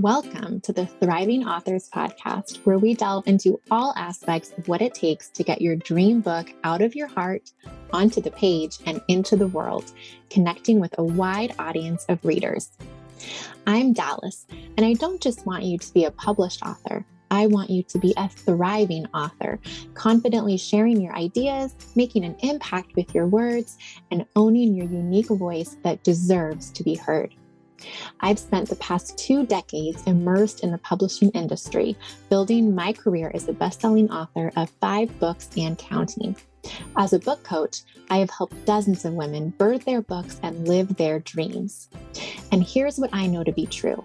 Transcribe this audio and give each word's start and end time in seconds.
Welcome 0.00 0.60
to 0.60 0.72
the 0.72 0.86
Thriving 0.86 1.44
Authors 1.44 1.90
Podcast, 1.90 2.58
where 2.58 2.78
we 2.78 2.94
delve 2.94 3.26
into 3.26 3.60
all 3.68 3.92
aspects 3.96 4.52
of 4.56 4.68
what 4.68 4.80
it 4.80 4.94
takes 4.94 5.28
to 5.30 5.42
get 5.42 5.60
your 5.60 5.74
dream 5.74 6.20
book 6.20 6.54
out 6.62 6.82
of 6.82 6.94
your 6.94 7.08
heart, 7.08 7.50
onto 7.92 8.20
the 8.20 8.30
page, 8.30 8.78
and 8.86 9.02
into 9.08 9.34
the 9.34 9.48
world, 9.48 9.90
connecting 10.30 10.78
with 10.78 10.94
a 10.98 11.02
wide 11.02 11.52
audience 11.58 12.06
of 12.08 12.24
readers. 12.24 12.70
I'm 13.66 13.92
Dallas, 13.92 14.46
and 14.76 14.86
I 14.86 14.92
don't 14.92 15.20
just 15.20 15.44
want 15.44 15.64
you 15.64 15.78
to 15.78 15.92
be 15.92 16.04
a 16.04 16.12
published 16.12 16.62
author. 16.62 17.04
I 17.32 17.48
want 17.48 17.68
you 17.68 17.82
to 17.82 17.98
be 17.98 18.14
a 18.16 18.28
thriving 18.28 19.06
author, 19.06 19.58
confidently 19.94 20.58
sharing 20.58 21.00
your 21.00 21.16
ideas, 21.16 21.74
making 21.96 22.24
an 22.24 22.36
impact 22.38 22.94
with 22.94 23.12
your 23.16 23.26
words, 23.26 23.76
and 24.12 24.24
owning 24.36 24.74
your 24.74 24.86
unique 24.86 25.26
voice 25.26 25.76
that 25.82 26.04
deserves 26.04 26.70
to 26.70 26.84
be 26.84 26.94
heard. 26.94 27.34
I've 28.20 28.38
spent 28.38 28.68
the 28.68 28.76
past 28.76 29.18
two 29.18 29.46
decades 29.46 30.02
immersed 30.04 30.64
in 30.64 30.70
the 30.70 30.78
publishing 30.78 31.30
industry, 31.30 31.96
building 32.28 32.74
my 32.74 32.92
career 32.92 33.30
as 33.34 33.48
a 33.48 33.52
best 33.52 33.80
selling 33.80 34.10
author 34.10 34.52
of 34.56 34.70
five 34.80 35.18
books 35.18 35.48
and 35.56 35.78
counting. 35.78 36.36
As 36.96 37.12
a 37.12 37.18
book 37.18 37.42
coach, 37.44 37.82
I 38.10 38.18
have 38.18 38.30
helped 38.30 38.64
dozens 38.64 39.04
of 39.04 39.14
women 39.14 39.50
birth 39.50 39.84
their 39.84 40.02
books 40.02 40.40
and 40.42 40.66
live 40.66 40.96
their 40.96 41.20
dreams. 41.20 41.88
And 42.52 42.62
here's 42.62 42.98
what 42.98 43.10
I 43.12 43.26
know 43.26 43.44
to 43.44 43.52
be 43.52 43.66
true 43.66 44.04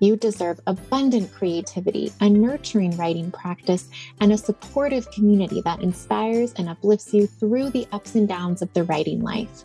you 0.00 0.16
deserve 0.16 0.60
abundant 0.66 1.32
creativity, 1.32 2.12
a 2.20 2.28
nurturing 2.28 2.96
writing 2.96 3.30
practice, 3.30 3.88
and 4.20 4.32
a 4.32 4.38
supportive 4.38 5.10
community 5.10 5.60
that 5.62 5.82
inspires 5.82 6.52
and 6.54 6.68
uplifts 6.68 7.12
you 7.12 7.26
through 7.26 7.70
the 7.70 7.86
ups 7.92 8.14
and 8.14 8.28
downs 8.28 8.62
of 8.62 8.72
the 8.74 8.84
writing 8.84 9.22
life. 9.22 9.64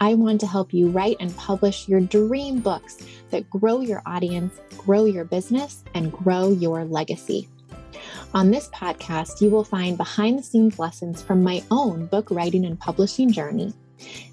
I 0.00 0.14
want 0.14 0.40
to 0.40 0.46
help 0.46 0.72
you 0.72 0.88
write 0.88 1.16
and 1.20 1.36
publish 1.36 1.88
your 1.88 2.00
dream 2.00 2.60
books 2.60 2.98
that 3.30 3.48
grow 3.50 3.80
your 3.80 4.02
audience, 4.06 4.54
grow 4.76 5.04
your 5.04 5.24
business, 5.24 5.84
and 5.94 6.12
grow 6.12 6.52
your 6.52 6.84
legacy. 6.84 7.48
On 8.34 8.50
this 8.50 8.68
podcast, 8.68 9.40
you 9.40 9.50
will 9.50 9.64
find 9.64 9.96
behind 9.96 10.38
the 10.38 10.42
scenes 10.42 10.78
lessons 10.78 11.22
from 11.22 11.42
my 11.42 11.62
own 11.70 12.06
book 12.06 12.30
writing 12.30 12.64
and 12.66 12.78
publishing 12.78 13.32
journey, 13.32 13.72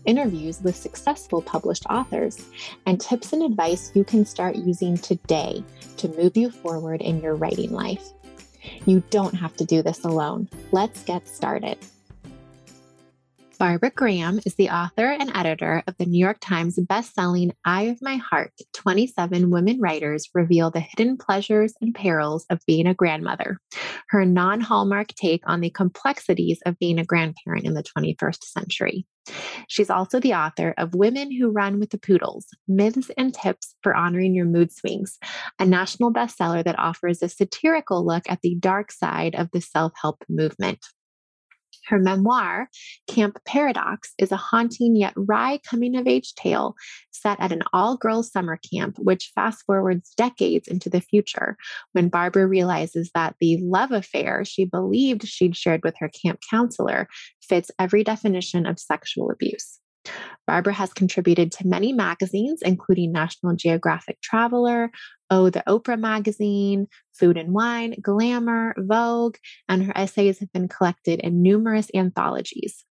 interviews 0.06 0.62
with 0.62 0.76
successful 0.76 1.42
published 1.42 1.86
authors, 1.90 2.46
and 2.86 3.00
tips 3.00 3.34
and 3.34 3.44
advice 3.44 3.92
you 3.94 4.04
can 4.04 4.26
start 4.26 4.56
using 4.56 4.98
today 4.98 5.64
to 5.98 6.08
move 6.10 6.36
you 6.38 6.52
forward 6.52 7.02
in 7.02 7.22
your 7.22 7.36
writing 7.36 7.72
life. 7.72 8.10
You 8.86 9.04
don't 9.10 9.36
have 9.36 9.56
to 9.58 9.66
do 9.66 9.82
this 9.82 10.04
alone. 10.04 10.50
Let's 10.72 11.04
get 11.04 11.28
started. 11.28 11.78
Barbara 13.58 13.92
Graham 13.92 14.39
is 14.45 14.56
the 14.56 14.70
author 14.70 15.11
and 15.11 15.31
editor 15.34 15.81
of 15.88 15.95
the 15.98 16.06
New 16.06 16.20
York 16.20 16.38
Times 16.42 16.78
bestselling 16.78 17.52
Eye 17.64 17.84
of 17.84 18.02
My 18.02 18.17
Heart 18.17 18.52
27 18.73 19.50
Women 19.50 19.80
Writers 19.80 20.30
Reveal 20.34 20.72
the 20.72 20.81
Hidden 20.81 21.17
Pleasures 21.17 21.73
and 21.80 21.95
Perils 21.95 22.45
of 22.50 22.59
Being 22.67 22.88
a 22.88 22.94
Grandmother, 22.94 23.58
her 24.09 24.25
non 24.25 24.59
hallmark 24.59 25.09
take 25.09 25.42
on 25.47 25.62
the 25.62 25.70
complexities 25.70 26.59
of 26.66 26.78
being 26.80 27.00
a 27.00 27.06
grandparent 27.06 27.66
in 27.66 27.75
the 27.75 27.84
21st 27.84 28.44
century. 28.44 29.06
She's 29.67 29.90
also 29.90 30.19
the 30.19 30.34
author 30.34 30.73
of 30.78 30.94
Women 30.94 31.31
Who 31.31 31.50
Run 31.50 31.80
with 31.80 31.92
the 31.92 31.97
Poodles 31.97 32.47
Myths 32.67 33.09
and 33.17 33.34
Tips 33.34 33.75
for 33.81 33.95
Honoring 33.95 34.36
Your 34.36 34.45
Mood 34.45 34.72
Swings, 34.72 35.17
a 35.59 35.66
national 35.66 36.12
bestseller 36.12 36.64
that 36.64 36.80
offers 36.80 37.22
a 37.22 37.30
satirical 37.30 38.06
look 38.06 38.23
at 38.30 38.42
the 38.42 38.56
dark 38.56 38.92
side 38.92 39.34
of 39.36 39.50
the 39.52 39.62
self 39.62 39.94
help 40.02 40.23
movement. 40.28 40.80
Her 41.88 42.00
memoir, 42.00 42.69
Camp 43.08 43.38
Paradox, 43.45 44.14
is 44.17 44.31
a 44.31 44.38
haunting 44.38 44.95
yet 44.95 45.14
wry 45.16 45.59
coming 45.69 45.95
of 45.95 46.08
age 46.08 46.33
tale 46.36 46.75
set 47.11 47.39
at 47.39 47.52
an 47.52 47.64
all 47.73 47.97
girls 47.97 48.31
summer 48.31 48.59
camp, 48.73 48.97
which 49.00 49.31
fast 49.36 49.64
forwards 49.66 50.13
decades 50.17 50.67
into 50.67 50.89
the 50.89 51.02
future 51.02 51.58
when 51.94 52.09
Barbara 52.09 52.47
realizes 52.47 53.12
that 53.13 53.35
the 53.40 53.57
love 53.62 53.91
affair 53.91 54.44
she 54.45 54.66
believed 54.66 55.28
she'd 55.28 55.56
shared 55.56 55.81
with 55.84 55.95
her 56.00 56.09
camp 56.09 56.40
counselor 56.50 57.07
fits 57.41 57.72
every 57.79 58.03
definition 58.03 58.66
of 58.66 58.79
sexual 58.79 59.31
abuse. 59.31 59.79
Barbara 60.47 60.74
has 60.74 60.94
contributed 60.94 61.51
to 61.53 61.68
many 61.68 61.91
magazines, 61.94 62.62
including 62.62 63.12
National 63.12 63.56
Geographic 63.56 64.22
Traveler, 64.22 64.91
Oh, 65.30 65.50
the 65.50 65.63
Oprah 65.68 66.00
magazine, 66.00 66.88
Food 67.13 67.38
and 67.38 67.53
Wine, 67.53 67.96
Glamour, 68.02 68.75
Vogue, 68.78 69.38
and 69.68 69.84
her 69.84 69.94
essays 69.96 70.40
have 70.40 70.52
been 70.52 70.68
collected 70.68 71.19
in 71.19 71.41
numerous 71.41 71.90
anthologies. 71.96 72.86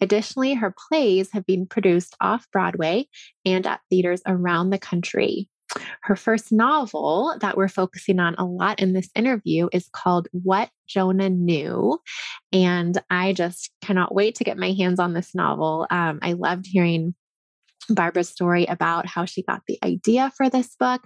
Additionally, 0.00 0.54
her 0.54 0.74
plays 0.88 1.30
have 1.32 1.46
been 1.46 1.66
produced 1.66 2.16
off 2.20 2.46
Broadway 2.52 3.06
and 3.44 3.66
at 3.66 3.80
theaters 3.90 4.22
around 4.26 4.70
the 4.70 4.78
country. 4.78 5.48
Her 6.02 6.16
first 6.16 6.52
novel 6.52 7.36
that 7.40 7.56
we're 7.56 7.68
focusing 7.68 8.20
on 8.20 8.36
a 8.36 8.44
lot 8.44 8.78
in 8.80 8.92
this 8.92 9.10
interview 9.14 9.68
is 9.72 9.88
called 9.92 10.28
What 10.30 10.70
Jonah 10.86 11.30
Knew. 11.30 11.98
And 12.52 12.96
I 13.10 13.32
just 13.32 13.70
cannot 13.82 14.14
wait 14.14 14.36
to 14.36 14.44
get 14.44 14.58
my 14.58 14.72
hands 14.72 15.00
on 15.00 15.12
this 15.12 15.34
novel. 15.34 15.86
Um, 15.90 16.20
I 16.22 16.34
loved 16.34 16.66
hearing 16.66 17.14
Barbara's 17.90 18.28
story 18.28 18.66
about 18.66 19.06
how 19.06 19.24
she 19.24 19.42
got 19.42 19.62
the 19.66 19.78
idea 19.84 20.32
for 20.36 20.48
this 20.48 20.74
book. 20.78 21.02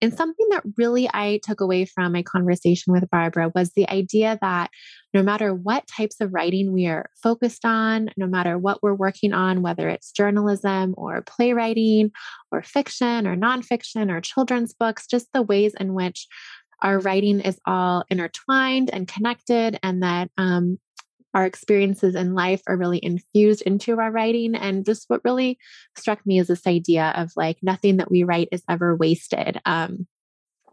And 0.00 0.12
something 0.14 0.46
that 0.50 0.64
really 0.76 1.08
I 1.12 1.40
took 1.42 1.60
away 1.60 1.84
from 1.84 2.12
my 2.12 2.22
conversation 2.22 2.92
with 2.92 3.10
Barbara 3.10 3.50
was 3.54 3.72
the 3.74 3.88
idea 3.88 4.38
that 4.40 4.70
no 5.14 5.22
matter 5.22 5.54
what 5.54 5.86
types 5.86 6.20
of 6.20 6.32
writing 6.32 6.72
we 6.72 6.86
are 6.86 7.10
focused 7.22 7.64
on, 7.64 8.08
no 8.16 8.26
matter 8.26 8.58
what 8.58 8.82
we're 8.82 8.94
working 8.94 9.32
on, 9.32 9.62
whether 9.62 9.88
it's 9.88 10.12
journalism 10.12 10.94
or 10.96 11.22
playwriting 11.22 12.10
or 12.50 12.62
fiction 12.62 13.26
or 13.26 13.36
nonfiction 13.36 14.10
or 14.10 14.20
children's 14.20 14.72
books, 14.72 15.06
just 15.06 15.28
the 15.34 15.42
ways 15.42 15.74
in 15.78 15.94
which 15.94 16.26
our 16.82 16.98
writing 16.98 17.40
is 17.40 17.58
all 17.66 18.04
intertwined 18.10 18.90
and 18.92 19.06
connected, 19.06 19.78
and 19.82 20.02
that 20.02 20.30
um, 20.36 20.78
our 21.34 21.44
experiences 21.46 22.14
in 22.14 22.34
life 22.34 22.62
are 22.66 22.76
really 22.76 23.00
infused 23.02 23.62
into 23.62 23.98
our 23.98 24.10
writing. 24.10 24.54
And 24.54 24.84
just 24.84 25.04
what 25.08 25.24
really 25.24 25.58
struck 25.96 26.24
me 26.26 26.38
is 26.38 26.48
this 26.48 26.66
idea 26.66 27.12
of 27.16 27.32
like 27.36 27.58
nothing 27.62 27.96
that 27.98 28.10
we 28.10 28.22
write 28.22 28.48
is 28.52 28.62
ever 28.68 28.94
wasted. 28.94 29.60
Um, 29.64 30.06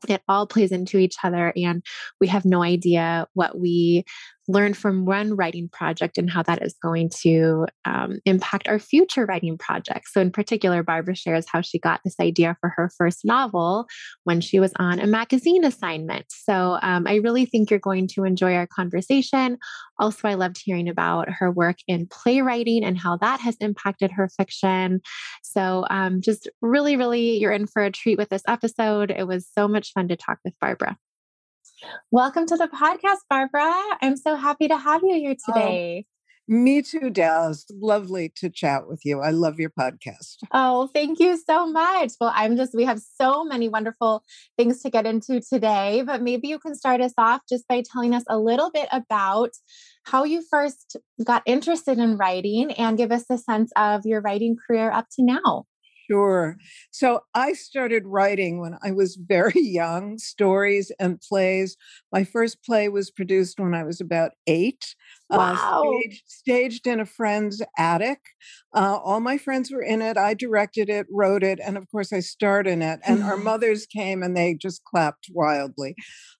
it 0.07 0.21
all 0.27 0.47
plays 0.47 0.71
into 0.71 0.97
each 0.97 1.15
other 1.23 1.51
and 1.57 1.83
we 2.21 2.27
have 2.27 2.45
no 2.45 2.63
idea 2.63 3.27
what 3.33 3.59
we 3.59 4.05
learn 4.49 4.73
from 4.73 5.05
one 5.05 5.35
writing 5.35 5.69
project 5.71 6.17
and 6.17 6.29
how 6.29 6.41
that 6.41 6.63
is 6.63 6.75
going 6.81 7.09
to 7.21 7.67
um, 7.85 8.19
impact 8.25 8.67
our 8.67 8.79
future 8.79 9.25
writing 9.25 9.57
projects. 9.57 10.11
So, 10.11 10.19
in 10.19 10.31
particular, 10.31 10.81
Barbara 10.81 11.15
shares 11.15 11.45
how 11.47 11.61
she 11.61 11.77
got 11.77 12.01
this 12.03 12.15
idea 12.19 12.57
for 12.59 12.69
her 12.75 12.89
first 12.97 13.23
novel 13.23 13.85
when 14.23 14.41
she 14.41 14.59
was 14.59 14.73
on 14.77 14.99
a 14.99 15.05
magazine 15.05 15.63
assignment. 15.63 16.25
So, 16.29 16.79
um, 16.81 17.05
I 17.07 17.15
really 17.17 17.45
think 17.45 17.69
you're 17.69 17.79
going 17.79 18.07
to 18.15 18.23
enjoy 18.23 18.55
our 18.55 18.67
conversation. 18.67 19.57
Also, 19.99 20.27
I 20.27 20.33
loved 20.33 20.59
hearing 20.63 20.89
about 20.89 21.29
her 21.29 21.51
work 21.51 21.77
in 21.87 22.07
playwriting 22.07 22.83
and 22.83 22.97
how 22.97 23.17
that 23.17 23.39
has 23.41 23.55
impacted 23.59 24.11
her 24.11 24.29
fiction. 24.29 25.01
So, 25.43 25.85
um, 25.91 26.21
just 26.21 26.49
really, 26.61 26.95
really, 26.95 27.37
you're 27.37 27.51
in 27.51 27.67
for 27.67 27.83
a 27.83 27.91
treat 27.91 28.17
with 28.17 28.29
this 28.29 28.43
episode. 28.47 29.11
It 29.11 29.27
was 29.27 29.47
so 29.55 29.67
much 29.67 29.93
fun 29.93 30.07
to 30.07 30.15
talk 30.15 30.39
with 30.43 30.55
Barbara. 30.59 30.97
Welcome 32.11 32.45
to 32.47 32.57
the 32.57 32.67
podcast, 32.67 33.19
Barbara. 33.29 33.73
I'm 34.01 34.17
so 34.17 34.35
happy 34.35 34.67
to 34.67 34.77
have 34.77 35.01
you 35.03 35.15
here 35.15 35.35
oh, 35.47 35.53
today. 35.53 36.05
Oh, 36.07 36.13
me 36.51 36.81
too, 36.81 37.11
Dallas. 37.11 37.65
Lovely 37.71 38.33
to 38.37 38.49
chat 38.49 38.87
with 38.87 39.01
you. 39.05 39.21
I 39.21 39.29
love 39.29 39.59
your 39.59 39.69
podcast. 39.69 40.37
Oh, 40.51 40.89
thank 40.93 41.19
you 41.19 41.37
so 41.37 41.67
much. 41.67 42.13
Well, 42.19 42.31
I'm 42.33 42.57
just, 42.57 42.73
we 42.73 42.85
have 42.85 42.99
so 42.99 43.43
many 43.43 43.69
wonderful 43.69 44.23
things 44.57 44.81
to 44.81 44.89
get 44.89 45.05
into 45.05 45.41
today, 45.41 46.01
but 46.03 46.23
maybe 46.23 46.47
you 46.47 46.57
can 46.57 46.73
start 46.73 47.01
us 47.01 47.13
off 47.17 47.41
just 47.47 47.67
by 47.67 47.83
telling 47.83 48.15
us 48.15 48.23
a 48.27 48.39
little 48.39 48.71
bit 48.71 48.89
about 48.91 49.51
how 50.05 50.23
you 50.23 50.41
first 50.49 50.97
got 51.23 51.43
interested 51.45 51.99
in 51.99 52.17
writing 52.17 52.71
and 52.71 52.97
give 52.97 53.11
us 53.11 53.25
a 53.29 53.37
sense 53.37 53.71
of 53.75 54.05
your 54.05 54.21
writing 54.21 54.57
career 54.67 54.91
up 54.91 55.05
to 55.11 55.23
now. 55.23 55.65
Sure. 56.09 56.57
So 56.91 57.21
I 57.35 57.53
started 57.53 58.03
writing 58.05 58.59
when 58.59 58.77
I 58.83 58.91
was 58.91 59.15
very 59.27 59.61
young, 59.61 60.17
stories 60.17 60.91
and 60.99 61.21
plays. 61.21 61.77
My 62.11 62.23
first 62.23 62.63
play 62.63 62.89
was 62.89 63.11
produced 63.11 63.59
when 63.59 63.75
I 63.75 63.83
was 63.83 64.01
about 64.01 64.31
eight. 64.47 64.95
Uh, 65.29 65.37
wow. 65.37 65.83
Uh, 65.83 65.99
staged, 65.99 66.23
staged, 66.25 66.87
in 66.87 66.99
a 66.99 67.05
friend's 67.05 67.61
attic. 67.77 68.19
Uh, 68.73 68.97
all 69.03 69.19
my 69.19 69.37
friends 69.37 69.71
were 69.71 69.83
in 69.83 70.01
it. 70.01 70.17
I 70.17 70.33
directed 70.33 70.89
it, 70.89 71.05
wrote 71.11 71.43
it, 71.43 71.59
and 71.63 71.77
of 71.77 71.89
course 71.91 72.11
I 72.11 72.19
starred 72.19 72.65
in 72.67 72.81
it. 72.81 72.99
And 73.05 73.21
our 73.23 73.37
mothers 73.37 73.85
came 73.85 74.23
and 74.23 74.35
they 74.35 74.55
just 74.55 74.83
clapped 74.85 75.27
wildly. 75.31 75.95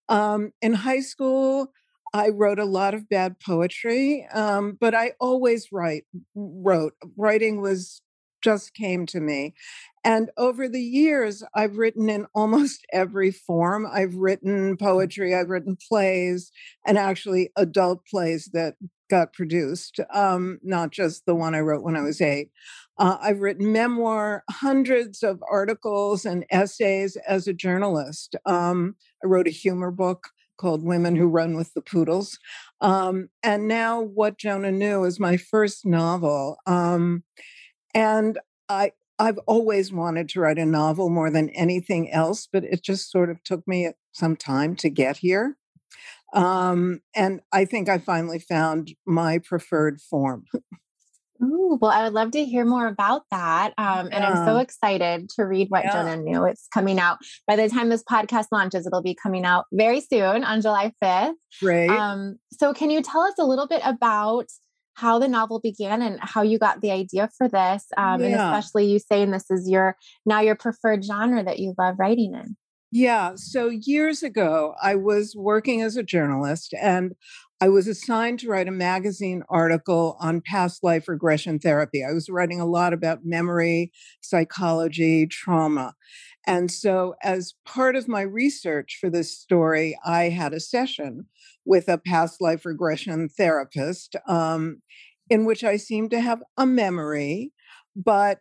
Um, 0.07 0.51
in 0.61 0.73
high 0.73 1.01
school, 1.01 1.71
I 2.13 2.29
wrote 2.29 2.57
a 2.57 2.65
lot 2.65 2.95
of 2.95 3.07
bad 3.07 3.39
poetry, 3.39 4.27
um, 4.33 4.77
but 4.79 4.95
I 4.95 5.13
always 5.19 5.67
write 5.71 6.05
wrote. 6.33 6.93
Writing 7.15 7.61
was 7.61 8.01
just 8.41 8.73
came 8.73 9.05
to 9.07 9.19
me. 9.19 9.53
And 10.03 10.29
over 10.37 10.69
the 10.69 10.81
years, 10.81 11.43
I've 11.53 11.77
written 11.77 12.09
in 12.09 12.27
almost 12.33 12.85
every 12.91 13.31
form. 13.31 13.87
I've 13.91 14.15
written 14.15 14.77
poetry, 14.77 15.35
I've 15.35 15.49
written 15.49 15.77
plays, 15.87 16.51
and 16.85 16.97
actually 16.97 17.51
adult 17.55 18.05
plays 18.05 18.49
that 18.53 18.75
got 19.09 19.33
produced, 19.33 19.99
um, 20.13 20.59
not 20.63 20.91
just 20.91 21.25
the 21.25 21.35
one 21.35 21.55
I 21.55 21.61
wrote 21.61 21.83
when 21.83 21.95
I 21.95 22.01
was 22.01 22.21
eight. 22.21 22.51
Uh, 22.97 23.17
I've 23.21 23.39
written 23.39 23.71
memoir, 23.71 24.43
hundreds 24.49 25.23
of 25.23 25.41
articles 25.49 26.25
and 26.25 26.45
essays 26.51 27.17
as 27.27 27.47
a 27.47 27.53
journalist. 27.53 28.35
Um, 28.45 28.95
I 29.23 29.27
wrote 29.27 29.47
a 29.47 29.51
humor 29.51 29.89
book 29.89 30.27
called 30.57 30.83
Women 30.83 31.15
Who 31.15 31.27
Run 31.27 31.55
with 31.55 31.73
the 31.73 31.81
Poodles. 31.81 32.37
Um, 32.81 33.29
and 33.41 33.67
now 33.67 34.01
What 34.01 34.37
Jonah 34.37 34.71
Knew 34.71 35.05
is 35.05 35.19
my 35.19 35.37
first 35.37 35.85
novel. 35.85 36.57
Um, 36.67 37.23
and 37.93 38.39
I, 38.67 38.93
I've 39.17 39.39
always 39.39 39.91
wanted 39.91 40.29
to 40.29 40.39
write 40.39 40.57
a 40.57 40.65
novel 40.65 41.09
more 41.09 41.29
than 41.29 41.49
anything 41.49 42.11
else, 42.11 42.47
but 42.51 42.63
it 42.63 42.83
just 42.83 43.11
sort 43.11 43.29
of 43.29 43.43
took 43.43 43.67
me 43.67 43.91
some 44.11 44.35
time 44.35 44.75
to 44.77 44.89
get 44.89 45.17
here. 45.17 45.57
Um, 46.33 47.01
and 47.15 47.41
I 47.51 47.65
think 47.65 47.89
I 47.89 47.97
finally 47.97 48.39
found 48.39 48.93
my 49.05 49.39
preferred 49.39 49.99
form. 49.99 50.45
Ooh, 51.41 51.77
well, 51.81 51.91
I 51.91 52.03
would 52.03 52.13
love 52.13 52.31
to 52.31 52.43
hear 52.43 52.65
more 52.65 52.87
about 52.87 53.23
that. 53.31 53.73
Um, 53.77 54.09
and 54.11 54.25
I'm 54.25 54.45
so 54.45 54.57
excited 54.57 55.29
to 55.37 55.43
read 55.43 55.69
what 55.69 55.85
yeah. 55.85 55.93
Jonah 55.93 56.17
knew. 56.17 56.43
It's 56.45 56.67
coming 56.73 56.99
out 56.99 57.19
by 57.47 57.55
the 57.55 57.69
time 57.69 57.89
this 57.89 58.03
podcast 58.03 58.47
launches, 58.51 58.85
it'll 58.85 59.01
be 59.01 59.15
coming 59.15 59.45
out 59.45 59.65
very 59.71 60.01
soon 60.01 60.43
on 60.43 60.61
July 60.61 60.91
5th. 61.01 61.35
Great. 61.61 61.89
Um, 61.89 62.37
so, 62.51 62.73
can 62.73 62.89
you 62.89 63.01
tell 63.01 63.21
us 63.21 63.35
a 63.39 63.45
little 63.45 63.67
bit 63.67 63.81
about 63.85 64.47
how 64.99 65.17
the 65.19 65.27
novel 65.27 65.59
began 65.59 66.01
and 66.01 66.19
how 66.21 66.41
you 66.41 66.59
got 66.59 66.81
the 66.81 66.91
idea 66.91 67.29
for 67.37 67.47
this? 67.47 67.85
Um, 67.97 68.19
yeah. 68.21 68.25
And 68.25 68.35
especially 68.35 68.85
you 68.85 68.99
saying 68.99 69.31
this 69.31 69.49
is 69.49 69.69
your 69.69 69.95
now 70.25 70.41
your 70.41 70.55
preferred 70.55 71.03
genre 71.03 71.43
that 71.43 71.59
you 71.59 71.73
love 71.77 71.95
writing 71.97 72.33
in. 72.33 72.57
Yeah. 72.91 73.33
So 73.35 73.69
years 73.69 74.23
ago, 74.23 74.73
I 74.81 74.95
was 74.95 75.35
working 75.37 75.81
as 75.81 75.95
a 75.95 76.03
journalist 76.03 76.73
and 76.81 77.13
I 77.61 77.69
was 77.69 77.87
assigned 77.87 78.39
to 78.39 78.49
write 78.49 78.67
a 78.67 78.71
magazine 78.71 79.43
article 79.49 80.17
on 80.19 80.41
past 80.41 80.83
life 80.83 81.07
regression 81.07 81.59
therapy. 81.59 82.03
I 82.03 82.13
was 82.13 82.29
writing 82.29 82.61
a 82.61 82.65
lot 82.65 82.93
about 82.93 83.25
memory, 83.25 83.91
psychology, 84.21 85.27
trauma. 85.27 85.93
And 86.47 86.71
so, 86.71 87.15
as 87.21 87.53
part 87.65 87.95
of 87.95 88.07
my 88.07 88.21
research 88.21 88.97
for 88.99 89.09
this 89.09 89.37
story, 89.37 89.97
I 90.05 90.29
had 90.29 90.53
a 90.53 90.59
session 90.59 91.25
with 91.65 91.87
a 91.87 91.97
past 91.97 92.41
life 92.41 92.65
regression 92.65 93.29
therapist 93.29 94.15
um, 94.27 94.81
in 95.29 95.45
which 95.45 95.63
I 95.63 95.77
seemed 95.77 96.11
to 96.11 96.21
have 96.21 96.41
a 96.57 96.65
memory, 96.65 97.51
but 97.95 98.39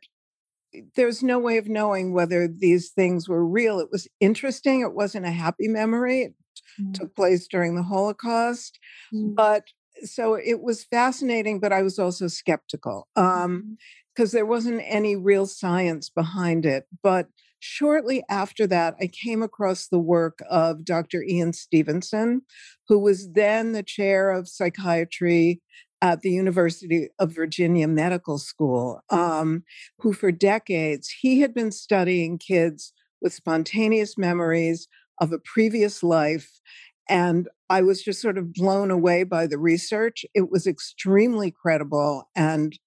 there's 0.97 1.23
no 1.23 1.39
way 1.39 1.59
of 1.59 1.69
knowing 1.69 2.13
whether 2.13 2.47
these 2.49 2.91
things 2.91 3.29
were 3.29 3.47
real. 3.47 3.81
It 3.81 3.89
was 3.91 4.09
interesting. 4.21 4.81
It 4.81 4.95
wasn't 4.95 5.27
a 5.27 5.31
happy 5.31 5.69
memory. 5.69 6.23
It 6.23 6.35
mm. 6.81 6.95
took 6.95 7.15
place 7.17 7.47
during 7.49 7.75
the 7.75 7.83
Holocaust. 7.83 8.79
Mm. 9.13 9.35
But 9.35 9.65
so 10.05 10.35
it 10.35 10.61
was 10.63 10.85
fascinating, 10.85 11.61
but 11.61 11.73
I 11.73 11.83
was 11.83 11.99
also 11.99 12.29
skeptical 12.29 13.09
because 13.15 13.45
um, 13.45 13.77
mm-hmm. 14.17 14.25
there 14.37 14.47
wasn't 14.47 14.83
any 14.85 15.17
real 15.17 15.47
science 15.47 16.11
behind 16.11 16.67
it. 16.67 16.87
But 17.03 17.29
shortly 17.61 18.23
after 18.29 18.67
that, 18.67 18.95
I 19.01 19.09
came 19.09 19.43
across 19.43 19.89
the 19.89 19.99
work 19.99 20.41
of 20.51 20.85
Dr. 20.85 21.23
Ian 21.23 21.53
Stevenson, 21.53 22.43
who 22.89 22.99
was 22.99 23.33
then 23.33 23.73
the 23.73 23.83
chair 23.83 24.31
of 24.31 24.49
psychiatry 24.49 25.61
at 26.01 26.21
the 26.21 26.31
University 26.31 27.09
of 27.19 27.35
Virginia 27.35 27.89
Medical 27.89 28.39
School, 28.39 29.01
um, 29.11 29.65
who 29.99 30.13
for 30.13 30.31
decades 30.31 31.09
he 31.21 31.41
had 31.41 31.53
been 31.55 31.73
studying 31.73 32.39
kids 32.39 32.93
with 33.21 33.33
spontaneous 33.33 34.17
memories 34.17 34.87
of 35.21 35.33
a 35.33 35.39
previous 35.39 36.03
life. 36.03 36.61
And 37.09 37.49
I 37.69 37.83
was 37.83 38.03
just 38.03 38.21
sort 38.21 38.39
of 38.39 38.53
blown 38.53 38.91
away 38.91 39.25
by 39.25 39.47
the 39.47 39.59
research. 39.59 40.25
It 40.35 40.51
was 40.51 40.67
extremely 40.67 41.51
credible 41.51 42.29
and 42.37 42.79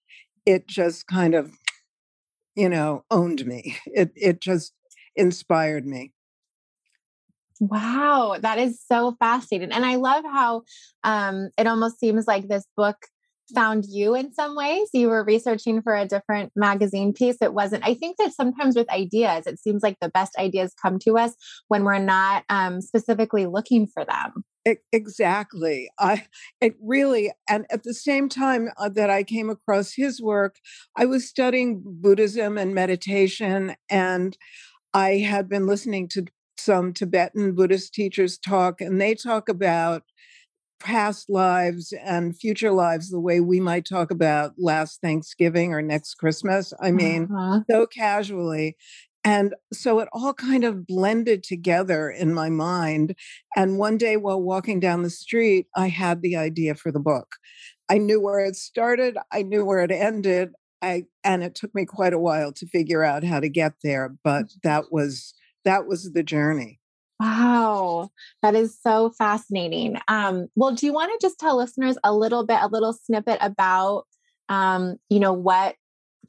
it 0.45 0.67
just 0.67 1.07
kind 1.07 1.35
of, 1.35 1.51
you 2.61 2.69
know, 2.69 3.03
owned 3.09 3.43
me. 3.43 3.75
It, 3.87 4.11
it 4.15 4.39
just 4.39 4.71
inspired 5.15 5.87
me. 5.87 6.13
Wow, 7.59 8.37
that 8.39 8.59
is 8.59 8.79
so 8.87 9.15
fascinating. 9.19 9.71
And 9.71 9.83
I 9.83 9.95
love 9.95 10.23
how 10.23 10.61
um, 11.03 11.49
it 11.57 11.65
almost 11.65 11.99
seems 11.99 12.27
like 12.27 12.47
this 12.47 12.65
book 12.77 12.97
found 13.55 13.85
you 13.85 14.13
in 14.13 14.31
some 14.31 14.55
ways. 14.55 14.89
You 14.93 15.09
were 15.09 15.23
researching 15.23 15.81
for 15.81 15.95
a 15.95 16.05
different 16.05 16.51
magazine 16.55 17.13
piece. 17.13 17.37
It 17.41 17.55
wasn't, 17.55 17.83
I 17.83 17.95
think 17.95 18.17
that 18.17 18.33
sometimes 18.33 18.75
with 18.75 18.89
ideas, 18.91 19.47
it 19.47 19.59
seems 19.59 19.81
like 19.81 19.97
the 19.99 20.09
best 20.09 20.33
ideas 20.37 20.75
come 20.79 20.99
to 20.99 21.17
us 21.17 21.33
when 21.67 21.83
we're 21.83 21.97
not 21.97 22.43
um, 22.49 22.79
specifically 22.79 23.47
looking 23.47 23.87
for 23.87 24.05
them. 24.05 24.43
Exactly. 24.91 25.89
I 25.97 26.25
it 26.59 26.75
really 26.81 27.31
and 27.49 27.65
at 27.71 27.83
the 27.83 27.93
same 27.93 28.29
time 28.29 28.69
uh, 28.77 28.89
that 28.89 29.09
I 29.09 29.23
came 29.23 29.49
across 29.49 29.93
his 29.93 30.21
work, 30.21 30.57
I 30.95 31.05
was 31.05 31.27
studying 31.27 31.81
Buddhism 31.83 32.57
and 32.57 32.75
meditation 32.75 33.75
and 33.89 34.37
I 34.93 35.17
had 35.17 35.47
been 35.47 35.67
listening 35.67 36.09
to 36.09 36.25
some 36.57 36.93
Tibetan 36.93 37.53
Buddhist 37.55 37.93
teachers 37.93 38.37
talk, 38.37 38.81
and 38.81 38.99
they 38.99 39.15
talk 39.15 39.49
about 39.49 40.03
past 40.79 41.29
lives 41.29 41.93
and 42.03 42.37
future 42.37 42.71
lives 42.71 43.09
the 43.09 43.19
way 43.19 43.39
we 43.39 43.59
might 43.59 43.85
talk 43.85 44.09
about 44.09 44.53
last 44.57 44.99
Thanksgiving 45.01 45.73
or 45.73 45.81
next 45.81 46.15
Christmas. 46.15 46.73
I 46.81 46.91
mean, 46.91 47.29
uh-huh. 47.31 47.61
so 47.69 47.85
casually. 47.85 48.75
And 49.23 49.53
so 49.71 49.99
it 49.99 50.09
all 50.13 50.33
kind 50.33 50.63
of 50.63 50.87
blended 50.87 51.43
together 51.43 52.09
in 52.09 52.33
my 52.33 52.49
mind. 52.49 53.15
And 53.55 53.77
one 53.77 53.97
day 53.97 54.17
while 54.17 54.41
walking 54.41 54.79
down 54.79 55.03
the 55.03 55.09
street, 55.11 55.67
I 55.75 55.89
had 55.89 56.21
the 56.21 56.35
idea 56.35 56.75
for 56.75 56.91
the 56.91 56.99
book. 56.99 57.35
I 57.89 57.97
knew 57.97 58.19
where 58.21 58.39
it 58.39 58.55
started, 58.55 59.17
I 59.31 59.43
knew 59.43 59.65
where 59.65 59.79
it 59.79 59.91
ended. 59.91 60.53
I 60.81 61.03
and 61.23 61.43
it 61.43 61.53
took 61.53 61.75
me 61.75 61.85
quite 61.85 62.13
a 62.13 62.19
while 62.19 62.51
to 62.53 62.65
figure 62.65 63.03
out 63.03 63.23
how 63.23 63.39
to 63.39 63.49
get 63.49 63.73
there, 63.83 64.15
but 64.23 64.45
that 64.63 64.91
was 64.91 65.35
that 65.63 65.85
was 65.85 66.11
the 66.13 66.23
journey. 66.23 66.79
Wow, 67.19 68.09
that 68.41 68.55
is 68.55 68.75
so 68.81 69.11
fascinating. 69.11 69.99
Um, 70.07 70.47
well, 70.55 70.73
do 70.73 70.87
you 70.87 70.93
want 70.93 71.11
to 71.11 71.23
just 71.23 71.37
tell 71.37 71.55
listeners 71.55 71.97
a 72.03 72.15
little 72.15 72.43
bit, 72.45 72.57
a 72.59 72.67
little 72.67 72.93
snippet 72.93 73.37
about, 73.41 74.05
um, 74.49 74.95
you 75.07 75.19
know, 75.19 75.33
what 75.33 75.75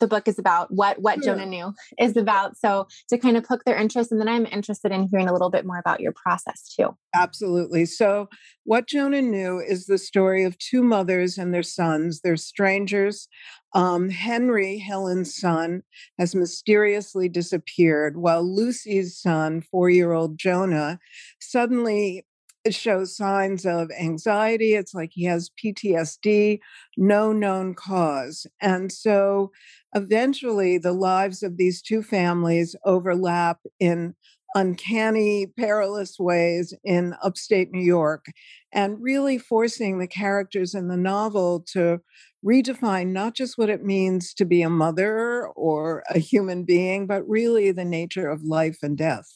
the 0.03 0.09
book 0.09 0.27
is 0.27 0.39
about, 0.39 0.71
what 0.71 1.01
what 1.01 1.19
yeah. 1.19 1.33
Jonah 1.33 1.47
knew 1.47 1.75
is 1.99 2.17
about, 2.17 2.59
so 2.59 2.89
to 3.09 3.17
kind 3.17 3.37
of 3.37 3.47
hook 3.47 3.63
their 3.65 3.77
interest, 3.77 4.11
and 4.11 4.21
then 4.21 4.29
I'm 4.29 4.47
interested 4.47 4.91
in 4.93 5.09
hearing 5.09 5.29
a 5.29 5.33
little 5.33 5.49
bit 5.49 5.65
more 5.65 5.79
about 5.79 6.01
your 6.01 6.13
process 6.13 6.75
too. 6.77 6.97
Absolutely. 7.15 7.87
So, 7.87 8.29
what 8.65 8.89
Jonah 8.89 9.23
knew 9.23 9.61
is 9.61 9.87
the 9.87 9.99
story 9.99 10.45
of 10.45 10.59
two 10.59 10.83
mothers 10.83 11.39
and 11.39 11.55
their 11.55 11.63
sons. 11.63 12.21
They're 12.21 12.37
strangers. 12.37 13.29
Um, 13.75 14.11
Henry, 14.11 14.79
Helen's 14.79 15.35
son, 15.35 15.83
has 16.19 16.35
mysteriously 16.35 17.29
disappeared, 17.29 18.17
while 18.17 18.43
Lucy's 18.43 19.17
son, 19.17 19.63
four 19.63 19.89
year 19.89 20.13
old 20.13 20.37
Jonah, 20.37 20.99
suddenly 21.41 22.27
shows 22.71 23.17
signs 23.17 23.67
of 23.67 23.91
anxiety. 23.99 24.75
It's 24.75 24.95
like 24.95 25.11
he 25.13 25.25
has 25.25 25.51
PTSD, 25.63 26.61
no 26.97 27.33
known 27.33 27.75
cause. 27.75 28.47
And 28.61 28.93
so 28.93 29.51
eventually 29.95 30.79
the 30.79 30.93
lives 30.93 31.43
of 31.43 31.57
these 31.57 31.83
two 31.83 32.03
families 32.03 32.75
overlap 32.85 33.59
in 33.79 34.15
uncanny, 34.55 35.47
perilous 35.47 36.19
ways 36.19 36.75
in 36.85 37.15
upstate 37.23 37.71
New 37.73 37.85
York, 37.85 38.27
and 38.73 39.01
really 39.01 39.39
forcing 39.39 39.99
the 39.99 40.07
characters 40.07 40.75
in 40.75 40.89
the 40.89 40.97
novel 40.97 41.65
to 41.73 42.01
redefine 42.45 43.09
not 43.09 43.35
just 43.35 43.57
what 43.57 43.71
it 43.71 43.85
means 43.85 44.35
to 44.35 44.45
be 44.45 44.63
a 44.63 44.71
mother 44.71 45.47
or 45.49 46.03
a 46.11 46.19
human 46.19 46.65
being, 46.65 47.07
but 47.07 47.27
really 47.29 47.71
the 47.71 47.85
nature 47.85 48.29
of 48.29 48.43
life 48.43 48.79
and 48.83 48.99
death. 48.99 49.29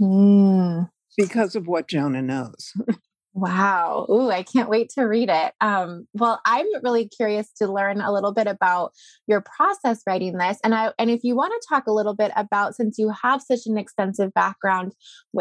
Mm. 0.00 0.88
Because 1.16 1.54
of 1.54 1.66
what 1.66 1.88
Jonah 1.88 2.22
knows. 2.22 2.72
Wow. 3.34 4.06
Ooh, 4.10 4.30
I 4.30 4.42
can't 4.42 4.68
wait 4.68 4.90
to 4.90 5.04
read 5.04 5.30
it. 5.30 5.54
Um, 5.62 6.06
well, 6.12 6.40
I'm 6.44 6.66
really 6.82 7.08
curious 7.08 7.50
to 7.54 7.66
learn 7.66 8.02
a 8.02 8.12
little 8.12 8.32
bit 8.32 8.46
about 8.46 8.92
your 9.26 9.40
process 9.40 10.02
writing 10.06 10.36
this. 10.36 10.58
And 10.62 10.74
I 10.74 10.92
and 10.98 11.10
if 11.10 11.24
you 11.24 11.34
want 11.34 11.54
to 11.54 11.66
talk 11.66 11.86
a 11.86 11.92
little 11.92 12.14
bit 12.14 12.30
about 12.36 12.74
since 12.74 12.98
you 12.98 13.10
have 13.22 13.40
such 13.40 13.60
an 13.64 13.78
extensive 13.78 14.34
background 14.34 14.92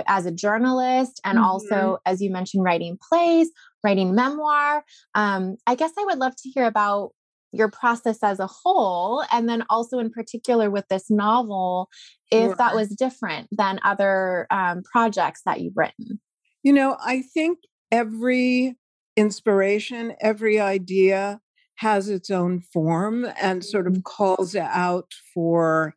as 0.07 0.25
a 0.25 0.31
journalist 0.31 1.19
and 1.25 1.38
mm-hmm. 1.38 1.45
also, 1.45 1.98
as 2.05 2.21
you 2.21 2.31
mentioned, 2.31 2.63
writing 2.63 2.98
plays, 3.10 3.50
writing 3.83 4.15
memoir, 4.15 4.86
um, 5.13 5.57
I 5.67 5.75
guess 5.75 5.91
I 6.00 6.05
would 6.05 6.17
love 6.17 6.36
to 6.38 6.50
hear 6.50 6.65
about 6.65 7.12
your 7.51 7.69
process 7.69 8.19
as 8.24 8.39
a 8.39 8.48
whole 8.48 9.25
and 9.29 9.50
then 9.50 9.65
also 9.69 10.00
in 10.00 10.10
particular 10.10 10.69
with 10.69 10.88
this 10.88 11.10
novel 11.10 11.89
if 12.31 12.55
that 12.55 12.74
was 12.74 12.88
different 12.95 13.50
than 13.51 13.77
other 13.83 14.48
um, 14.50 14.81
projects 14.89 15.41
that 15.45 15.60
you've 15.60 15.75
written 15.75 16.21
you 16.63 16.71
know 16.71 16.95
i 17.01 17.21
think 17.33 17.60
every 17.91 18.75
inspiration, 19.17 20.13
every 20.21 20.60
idea 20.60 21.39
has 21.75 22.10
its 22.10 22.29
own 22.29 22.62
form 22.62 23.27
and 23.41 23.65
sort 23.65 23.88
of 23.88 23.93
mm-hmm. 23.93 24.01
calls 24.01 24.55
out 24.55 25.12
for 25.33 25.95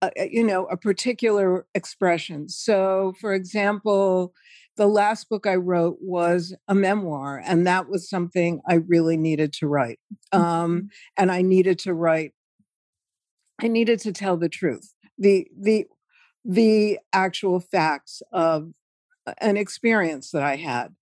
uh, 0.00 0.10
you 0.30 0.44
know 0.44 0.66
a 0.66 0.76
particular 0.76 1.66
expression 1.74 2.48
so 2.48 3.12
for 3.20 3.34
example 3.34 4.32
the 4.78 4.86
last 4.86 5.28
book 5.28 5.46
I 5.46 5.56
wrote 5.56 5.98
was 6.00 6.54
a 6.68 6.74
memoir, 6.74 7.42
and 7.44 7.66
that 7.66 7.88
was 7.90 8.08
something 8.08 8.60
I 8.66 8.74
really 8.74 9.16
needed 9.16 9.52
to 9.54 9.66
write. 9.66 9.98
Um, 10.32 10.42
mm-hmm. 10.42 10.86
and 11.18 11.30
I 11.30 11.42
needed 11.42 11.80
to 11.80 11.92
write. 11.92 12.32
I 13.60 13.66
needed 13.66 13.98
to 14.00 14.12
tell 14.12 14.36
the 14.38 14.48
truth, 14.48 14.94
the 15.18 15.48
the 15.60 15.86
the 16.44 17.00
actual 17.12 17.60
facts 17.60 18.22
of 18.32 18.70
an 19.40 19.56
experience 19.56 20.30
that 20.30 20.42
I 20.42 20.56
had. 20.56 20.94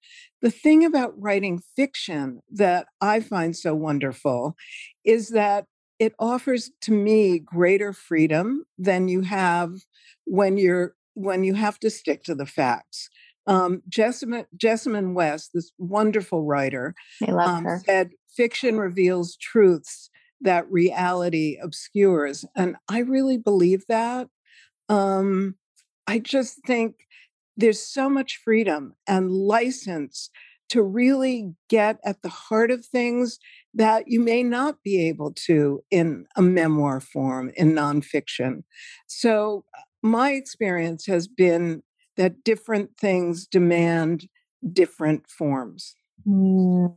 The 0.42 0.50
thing 0.50 0.84
about 0.84 1.20
writing 1.20 1.62
fiction 1.74 2.40
that 2.50 2.86
I 3.00 3.20
find 3.20 3.56
so 3.56 3.74
wonderful 3.74 4.56
is 5.04 5.30
that 5.30 5.66
it 5.98 6.14
offers 6.18 6.70
to 6.82 6.92
me 6.92 7.38
greater 7.38 7.92
freedom 7.92 8.64
than 8.78 9.08
you 9.08 9.22
have 9.22 9.72
when 10.24 10.58
you're 10.58 10.94
when 11.14 11.44
you 11.44 11.54
have 11.54 11.78
to 11.80 11.88
stick 11.88 12.22
to 12.24 12.34
the 12.34 12.44
facts. 12.44 13.08
Um, 13.46 13.82
Jessamyn, 13.88 14.44
Jessamyn 14.56 15.14
West, 15.14 15.52
this 15.54 15.72
wonderful 15.78 16.44
writer, 16.44 16.94
I 17.26 17.30
love 17.30 17.48
um, 17.48 17.64
her. 17.64 17.82
said, 17.86 18.10
"Fiction 18.28 18.76
reveals 18.76 19.36
truths 19.36 20.10
that 20.42 20.70
reality 20.70 21.56
obscures," 21.62 22.44
and 22.54 22.76
I 22.88 22.98
really 22.98 23.38
believe 23.38 23.86
that. 23.88 24.28
Um, 24.88 25.56
I 26.06 26.18
just 26.18 26.58
think 26.66 27.06
there's 27.56 27.82
so 27.82 28.08
much 28.08 28.40
freedom 28.42 28.94
and 29.06 29.30
license 29.30 30.30
to 30.68 30.82
really 30.82 31.54
get 31.68 31.98
at 32.04 32.22
the 32.22 32.28
heart 32.28 32.70
of 32.70 32.84
things 32.84 33.38
that 33.72 34.04
you 34.08 34.20
may 34.20 34.42
not 34.42 34.82
be 34.82 35.08
able 35.08 35.32
to 35.32 35.80
in 35.90 36.26
a 36.36 36.42
memoir 36.42 37.00
form 37.00 37.52
in 37.56 37.72
nonfiction. 37.72 38.64
So, 39.06 39.64
uh, 39.76 39.82
my 40.02 40.32
experience 40.32 41.06
has 41.06 41.26
been 41.26 41.82
that 42.16 42.44
different 42.44 42.96
things 42.98 43.46
demand 43.46 44.28
different 44.72 45.28
forms. 45.28 45.94
Mm. 46.26 46.96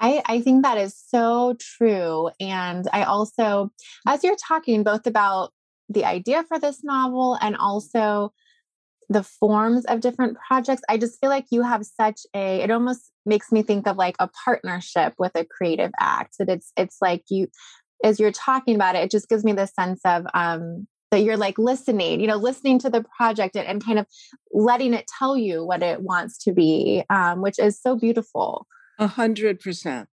I, 0.00 0.22
I 0.26 0.40
think 0.40 0.64
that 0.64 0.78
is 0.78 0.96
so 0.96 1.56
true. 1.60 2.30
And 2.40 2.88
I 2.92 3.04
also, 3.04 3.70
as 4.06 4.24
you're 4.24 4.36
talking 4.36 4.82
both 4.82 5.06
about 5.06 5.52
the 5.88 6.04
idea 6.04 6.42
for 6.42 6.58
this 6.58 6.82
novel 6.82 7.38
and 7.40 7.56
also 7.56 8.32
the 9.12 9.22
forms 9.22 9.84
of 9.86 10.00
different 10.00 10.36
projects, 10.46 10.82
I 10.88 10.98
just 10.98 11.20
feel 11.20 11.30
like 11.30 11.46
you 11.50 11.62
have 11.62 11.84
such 11.84 12.20
a, 12.34 12.60
it 12.62 12.70
almost 12.70 13.10
makes 13.26 13.52
me 13.52 13.62
think 13.62 13.86
of 13.86 13.96
like 13.96 14.16
a 14.18 14.28
partnership 14.44 15.14
with 15.18 15.32
a 15.34 15.44
creative 15.44 15.90
act. 16.00 16.36
That 16.38 16.48
it's, 16.48 16.72
it's 16.76 16.98
like 17.00 17.24
you, 17.28 17.48
as 18.02 18.18
you're 18.18 18.32
talking 18.32 18.74
about 18.74 18.96
it, 18.96 19.04
it 19.04 19.10
just 19.10 19.28
gives 19.28 19.44
me 19.44 19.52
the 19.52 19.66
sense 19.66 20.00
of 20.04 20.26
um, 20.34 20.86
that 21.10 21.20
you're 21.20 21.36
like 21.36 21.58
listening, 21.58 22.20
you 22.20 22.26
know, 22.26 22.36
listening 22.36 22.78
to 22.80 22.90
the 22.90 23.04
project 23.16 23.54
and, 23.54 23.68
and 23.68 23.84
kind 23.84 23.98
of 23.98 24.06
letting 24.52 24.94
it 24.94 25.06
tell 25.18 25.36
you 25.36 25.64
what 25.64 25.82
it 25.82 26.02
wants 26.02 26.38
to 26.44 26.52
be, 26.52 27.04
um, 27.10 27.42
which 27.42 27.58
is 27.58 27.80
so 27.80 27.96
beautiful. 27.96 28.66
A 28.98 29.06
hundred 29.06 29.60
percent. 29.60 30.08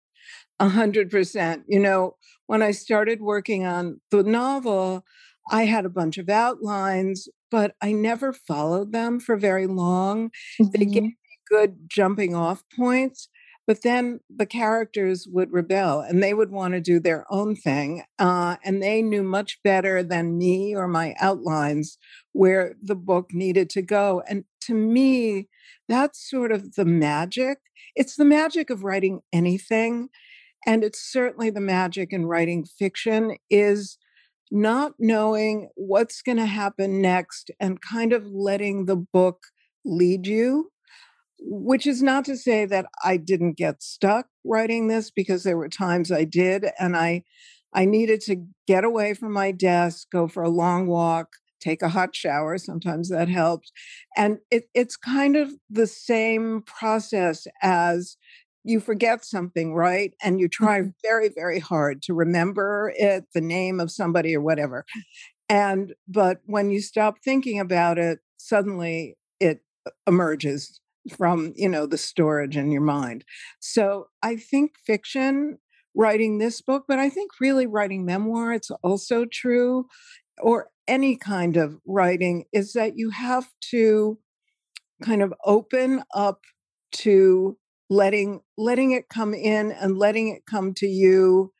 A 0.58 0.70
hundred 0.70 1.10
percent. 1.10 1.64
You 1.68 1.80
know, 1.80 2.16
when 2.46 2.62
I 2.62 2.70
started 2.70 3.20
working 3.20 3.66
on 3.66 4.00
the 4.10 4.22
novel, 4.22 5.04
I 5.50 5.66
had 5.66 5.84
a 5.84 5.90
bunch 5.90 6.18
of 6.18 6.28
outlines, 6.28 7.28
but 7.50 7.74
I 7.82 7.92
never 7.92 8.32
followed 8.32 8.92
them 8.92 9.20
for 9.20 9.36
very 9.36 9.66
long. 9.66 10.30
Mm-hmm. 10.60 10.70
They 10.72 10.84
gave 10.84 11.02
me 11.02 11.16
good 11.48 11.78
jumping 11.88 12.34
off 12.34 12.64
points, 12.74 13.28
but 13.66 13.82
then 13.82 14.20
the 14.34 14.46
characters 14.46 15.26
would 15.30 15.52
rebel 15.52 16.00
and 16.00 16.22
they 16.22 16.34
would 16.34 16.50
want 16.50 16.74
to 16.74 16.80
do 16.80 17.00
their 17.00 17.24
own 17.30 17.56
thing. 17.56 18.04
Uh, 18.18 18.56
and 18.64 18.82
they 18.82 19.02
knew 19.02 19.22
much 19.22 19.60
better 19.62 20.02
than 20.02 20.38
me 20.38 20.74
or 20.74 20.86
my 20.86 21.14
outlines 21.20 21.98
where 22.32 22.74
the 22.82 22.94
book 22.94 23.30
needed 23.32 23.70
to 23.70 23.82
go. 23.82 24.22
And 24.28 24.44
to 24.62 24.74
me, 24.74 25.48
that's 25.88 26.28
sort 26.28 26.52
of 26.52 26.74
the 26.74 26.84
magic. 26.84 27.58
It's 27.94 28.16
the 28.16 28.24
magic 28.24 28.70
of 28.70 28.84
writing 28.84 29.20
anything. 29.32 30.08
And 30.66 30.82
it's 30.82 31.00
certainly 31.00 31.50
the 31.50 31.60
magic 31.60 32.12
in 32.12 32.26
writing 32.26 32.64
fiction 32.64 33.36
is 33.50 33.98
not 34.50 34.92
knowing 34.98 35.68
what's 35.74 36.22
going 36.22 36.38
to 36.38 36.46
happen 36.46 37.00
next 37.00 37.50
and 37.58 37.80
kind 37.80 38.12
of 38.12 38.26
letting 38.26 38.86
the 38.86 38.96
book 38.96 39.46
lead 39.84 40.26
you 40.26 40.70
which 41.38 41.86
is 41.86 42.02
not 42.02 42.24
to 42.24 42.36
say 42.36 42.64
that 42.64 42.86
I 43.04 43.16
didn't 43.18 43.58
get 43.58 43.82
stuck 43.82 44.26
writing 44.44 44.88
this 44.88 45.10
because 45.10 45.42
there 45.42 45.56
were 45.56 45.68
times 45.68 46.10
I 46.10 46.24
did 46.24 46.66
and 46.78 46.96
I 46.96 47.24
I 47.74 47.84
needed 47.84 48.22
to 48.22 48.46
get 48.66 48.84
away 48.84 49.12
from 49.12 49.32
my 49.32 49.52
desk, 49.52 50.08
go 50.10 50.28
for 50.28 50.42
a 50.42 50.48
long 50.48 50.86
walk, 50.86 51.28
take 51.60 51.82
a 51.82 51.90
hot 51.90 52.16
shower, 52.16 52.56
sometimes 52.56 53.10
that 53.10 53.28
helped. 53.28 53.70
And 54.16 54.38
it, 54.50 54.64
it's 54.72 54.96
kind 54.96 55.36
of 55.36 55.52
the 55.68 55.86
same 55.86 56.62
process 56.62 57.46
as 57.62 58.16
you 58.66 58.80
forget 58.80 59.24
something, 59.24 59.74
right? 59.74 60.12
And 60.22 60.40
you 60.40 60.48
try 60.48 60.80
mm-hmm. 60.80 60.90
very, 61.02 61.28
very 61.28 61.58
hard 61.58 62.02
to 62.02 62.14
remember 62.14 62.92
it, 62.96 63.24
the 63.32 63.40
name 63.40 63.80
of 63.80 63.90
somebody 63.90 64.34
or 64.34 64.40
whatever. 64.40 64.84
And, 65.48 65.94
but 66.08 66.40
when 66.44 66.70
you 66.70 66.80
stop 66.80 67.18
thinking 67.24 67.60
about 67.60 67.98
it, 67.98 68.18
suddenly 68.36 69.16
it 69.40 69.60
emerges 70.06 70.80
from 71.16 71.52
you 71.54 71.68
know 71.68 71.86
the 71.86 71.96
storage 71.96 72.56
in 72.56 72.72
your 72.72 72.80
mind 72.80 73.24
so 73.60 74.08
i 74.24 74.34
think 74.34 74.72
fiction 74.84 75.56
writing 75.94 76.38
this 76.38 76.60
book 76.60 76.84
but 76.88 76.98
i 76.98 77.08
think 77.08 77.30
really 77.40 77.64
writing 77.64 78.04
memoir 78.04 78.52
it's 78.52 78.72
also 78.82 79.24
true 79.24 79.86
or 80.40 80.68
any 80.88 81.16
kind 81.16 81.56
of 81.56 81.78
writing 81.86 82.44
is 82.52 82.72
that 82.72 82.96
you 82.96 83.10
have 83.10 83.48
to 83.60 84.18
kind 85.02 85.22
of 85.22 85.32
open 85.44 86.02
up 86.14 86.40
to 86.92 87.56
letting 87.88 88.40
letting 88.56 88.92
it 88.92 89.08
come 89.08 89.34
in 89.34 89.72
and 89.72 89.98
letting 89.98 90.28
it 90.28 90.42
come 90.46 90.74
to 90.74 90.86
you 90.86 91.52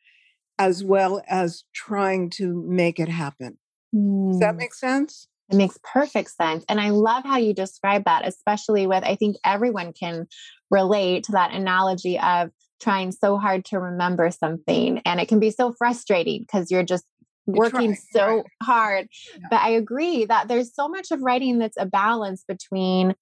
as 0.59 0.83
well 0.83 1.23
as 1.28 1.64
trying 1.75 2.30
to 2.30 2.64
make 2.66 2.99
it 2.99 3.09
happen 3.09 3.59
mm. 3.95 4.30
does 4.30 4.40
that 4.40 4.54
mm. 4.54 4.59
make 4.59 4.75
sense 4.75 5.28
it 5.49 5.56
makes 5.56 5.78
perfect 5.83 6.30
sense. 6.30 6.64
And 6.68 6.80
I 6.80 6.90
love 6.90 7.25
how 7.25 7.37
you 7.37 7.54
describe 7.54 8.04
that, 8.04 8.26
especially 8.26 8.87
with, 8.87 9.04
I 9.04 9.14
think 9.14 9.37
everyone 9.45 9.92
can 9.92 10.26
relate 10.71 11.25
to 11.25 11.33
that 11.33 11.52
analogy 11.52 12.18
of 12.18 12.50
trying 12.80 13.12
so 13.12 13.38
hard 13.38 13.64
to 13.66 13.78
remember 13.78 14.30
something. 14.30 15.00
And 15.04 15.21
it 15.21 15.28
can 15.28 15.38
be 15.38 15.50
so 15.50 15.73
frustrating 15.73 16.42
because 16.42 16.71
you're 16.71 16.83
just 16.83 17.04
working 17.47 17.97
so 18.12 18.42
hard. 18.62 19.06
Yeah. 19.33 19.47
But 19.50 19.61
I 19.61 19.71
agree 19.71 20.25
that 20.25 20.49
there's 20.49 20.75
so 20.75 20.88
much 20.88 21.12
of 21.12 21.23
writing 21.23 21.59
that's 21.59 21.78
a 21.78 21.87
balance 21.87 22.45
between 22.47 23.14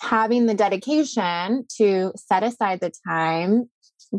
having 0.00 0.46
the 0.46 0.54
dedication 0.54 1.64
to 1.76 2.12
set 2.16 2.42
aside 2.42 2.80
the 2.80 2.92
time, 3.06 3.68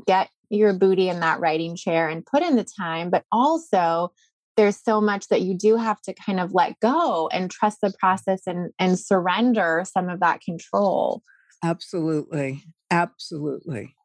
get 0.08 0.30
your 0.50 0.74
booty 0.74 1.10
in 1.10 1.20
that 1.20 1.40
writing 1.40 1.76
chair 1.76 2.10
and 2.10 2.26
put 2.26 2.44
in 2.44 2.56
the 2.56 2.66
time, 2.80 3.10
but 3.10 3.24
also 3.32 4.12
there's 4.58 4.82
so 4.84 5.00
much 5.00 5.30
that 5.30 5.42
you 5.42 5.58
do 5.58 5.78
have 5.78 6.02
to 6.02 6.14
kind 6.14 6.40
of 6.40 6.54
let 6.54 6.78
go 6.82 7.30
and 7.32 7.50
trust 7.50 7.78
the 7.82 7.94
process 7.98 8.42
and 8.46 8.72
and 8.78 9.00
surrender 9.00 9.86
some 9.90 10.10
of 10.10 10.20
that 10.20 10.42
control. 10.42 11.24
Absolutely. 11.64 12.64
Absolutely. 12.92 13.96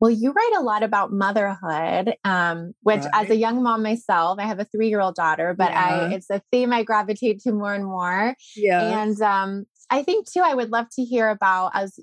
Well 0.00 0.10
you 0.10 0.32
write 0.32 0.54
a 0.56 0.62
lot 0.62 0.82
about 0.82 1.12
motherhood 1.12 2.14
um, 2.24 2.72
which 2.82 3.02
right. 3.02 3.10
as 3.14 3.30
a 3.30 3.36
young 3.36 3.62
mom 3.62 3.82
myself 3.82 4.38
i 4.40 4.44
have 4.44 4.58
a 4.58 4.64
three-year-old 4.64 5.14
daughter 5.14 5.54
but 5.56 5.70
yeah. 5.70 6.08
i 6.08 6.14
it's 6.14 6.30
a 6.30 6.42
theme 6.50 6.72
i 6.72 6.82
gravitate 6.82 7.40
to 7.40 7.52
more 7.52 7.74
and 7.74 7.84
more. 7.84 8.34
Yeah. 8.56 9.02
And 9.02 9.20
um, 9.20 9.66
i 9.90 10.02
think 10.02 10.30
too 10.30 10.40
i 10.40 10.54
would 10.54 10.70
love 10.70 10.86
to 10.90 11.04
hear 11.04 11.28
about 11.28 11.70
as 11.74 11.98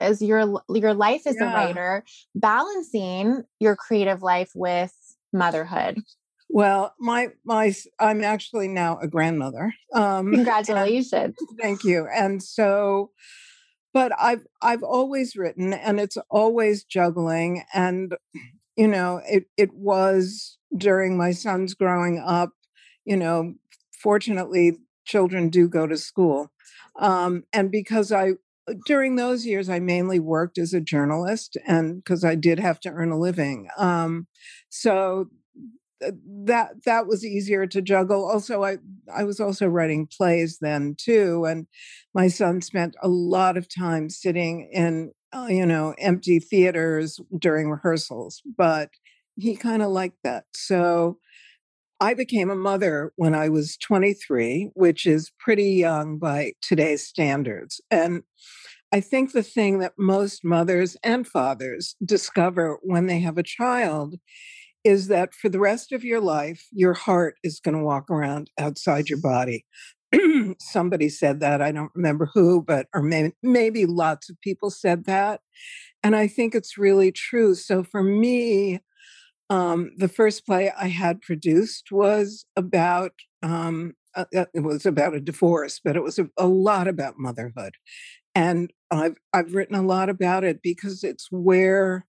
as 0.00 0.22
your 0.22 0.62
your 0.68 0.94
life 0.94 1.26
as 1.26 1.36
yeah. 1.38 1.50
a 1.50 1.54
writer 1.54 2.04
balancing 2.34 3.42
your 3.58 3.76
creative 3.76 4.22
life 4.22 4.50
with 4.54 4.94
motherhood 5.32 6.02
well, 6.52 6.94
my 6.98 7.28
my 7.44 7.72
I'm 8.00 8.24
actually 8.24 8.66
now 8.66 8.98
a 8.98 9.06
grandmother. 9.06 9.72
Um, 9.94 10.32
Congratulations! 10.32 11.36
thank 11.60 11.84
you. 11.84 12.08
And 12.12 12.42
so, 12.42 13.12
but 13.94 14.12
I've 14.20 14.44
I've 14.60 14.82
always 14.82 15.36
written, 15.36 15.72
and 15.72 16.00
it's 16.00 16.18
always 16.28 16.82
juggling. 16.82 17.62
And 17.72 18.16
you 18.76 18.88
know, 18.88 19.20
it 19.28 19.44
it 19.56 19.72
was 19.74 20.58
during 20.76 21.16
my 21.16 21.30
son's 21.30 21.74
growing 21.74 22.18
up. 22.18 22.50
You 23.04 23.16
know, 23.16 23.54
fortunately, 24.02 24.78
children 25.10 25.48
do 25.50 25.68
go 25.68 25.86
to 25.86 25.96
school, 25.96 26.50
um, 26.98 27.44
and 27.52 27.70
because 27.70 28.12
I 28.12 28.32
during 28.86 29.16
those 29.16 29.46
years 29.46 29.68
I 29.68 29.80
mainly 29.80 30.20
worked 30.20 30.58
as 30.58 30.72
a 30.72 30.80
journalist, 30.80 31.56
and 31.66 31.96
because 31.96 32.24
I 32.24 32.34
did 32.34 32.58
have 32.60 32.80
to 32.80 32.90
earn 32.90 33.10
a 33.10 33.18
living. 33.18 33.68
Um, 33.76 34.26
so 34.68 35.28
that 36.46 36.70
that 36.86 37.06
was 37.06 37.24
easier 37.24 37.66
to 37.66 37.82
juggle. 37.82 38.24
Also 38.24 38.62
i 38.62 38.78
i 39.14 39.24
was 39.24 39.40
also 39.40 39.66
writing 39.66 40.06
plays 40.06 40.58
then 40.60 40.94
too 40.98 41.44
and 41.44 41.66
my 42.14 42.28
son 42.28 42.62
spent 42.62 42.96
a 43.02 43.08
lot 43.08 43.56
of 43.56 43.68
time 43.68 44.08
sitting 44.08 44.70
in 44.72 45.12
uh, 45.34 45.46
you 45.48 45.66
know 45.66 45.94
empty 45.98 46.38
theaters 46.38 47.20
during 47.38 47.68
rehearsals 47.70 48.42
but 48.56 48.90
he 49.36 49.56
kind 49.56 49.82
of 49.82 49.90
liked 49.90 50.18
that. 50.24 50.44
So 50.54 51.18
i 52.00 52.14
became 52.14 52.50
a 52.50 52.56
mother 52.56 53.12
when 53.16 53.34
i 53.34 53.48
was 53.48 53.76
23 53.78 54.70
which 54.74 55.06
is 55.06 55.32
pretty 55.38 55.72
young 55.72 56.18
by 56.18 56.52
today's 56.60 57.06
standards 57.06 57.80
and 57.90 58.22
I 58.92 59.00
think 59.00 59.32
the 59.32 59.42
thing 59.44 59.78
that 59.78 59.92
most 59.96 60.44
mothers 60.44 60.96
and 61.04 61.26
fathers 61.26 61.94
discover 62.04 62.78
when 62.82 63.06
they 63.06 63.20
have 63.20 63.38
a 63.38 63.42
child 63.44 64.16
is 64.84 65.08
that 65.08 65.34
for 65.34 65.48
the 65.48 65.60
rest 65.60 65.92
of 65.92 66.04
your 66.04 66.20
life, 66.20 66.66
your 66.72 66.94
heart 66.94 67.36
is 67.44 67.60
going 67.60 67.76
to 67.76 67.84
walk 67.84 68.10
around 68.10 68.50
outside 68.58 69.08
your 69.08 69.20
body. 69.20 69.64
Somebody 70.58 71.08
said 71.08 71.40
that. 71.40 71.62
I 71.62 71.70
don't 71.70 71.92
remember 71.94 72.30
who, 72.32 72.62
but, 72.62 72.86
or 72.94 73.02
maybe, 73.02 73.32
maybe 73.42 73.86
lots 73.86 74.28
of 74.28 74.40
people 74.40 74.70
said 74.70 75.04
that. 75.04 75.40
And 76.02 76.16
I 76.16 76.26
think 76.26 76.54
it's 76.54 76.78
really 76.78 77.12
true. 77.12 77.54
So 77.54 77.84
for 77.84 78.02
me, 78.02 78.80
um, 79.50 79.90
the 79.96 80.08
first 80.08 80.46
play 80.46 80.70
I 80.78 80.88
had 80.88 81.20
produced 81.20 81.92
was 81.92 82.46
about, 82.56 83.12
um, 83.42 83.94
uh, 84.14 84.24
uh 84.34 84.46
it 84.54 84.60
was 84.60 84.86
about 84.86 85.14
a 85.14 85.20
divorce, 85.20 85.80
but 85.84 85.96
it 85.96 86.02
was 86.02 86.18
a, 86.18 86.28
a 86.38 86.46
lot 86.46 86.88
about 86.88 87.18
motherhood. 87.18 87.74
And 88.34 88.72
I've, 88.90 89.16
I've 89.32 89.54
written 89.54 89.76
a 89.76 89.82
lot 89.82 90.08
about 90.08 90.44
it 90.44 90.62
because 90.62 91.04
it's 91.04 91.28
where 91.30 92.06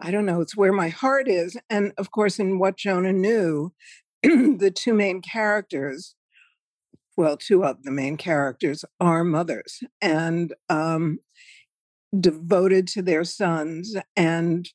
I 0.00 0.10
don't 0.10 0.26
know, 0.26 0.40
it's 0.40 0.56
where 0.56 0.72
my 0.72 0.88
heart 0.88 1.28
is. 1.28 1.56
And 1.70 1.92
of 1.96 2.10
course, 2.10 2.38
in 2.38 2.58
What 2.58 2.76
Jonah 2.76 3.12
Knew, 3.12 3.72
the 4.22 4.72
two 4.74 4.92
main 4.92 5.22
characters, 5.22 6.14
well, 7.16 7.36
two 7.36 7.64
of 7.64 7.82
the 7.82 7.90
main 7.90 8.16
characters 8.16 8.84
are 9.00 9.24
mothers 9.24 9.80
and 10.02 10.54
um, 10.68 11.20
devoted 12.18 12.86
to 12.88 13.02
their 13.02 13.24
sons. 13.24 13.96
And 14.14 14.68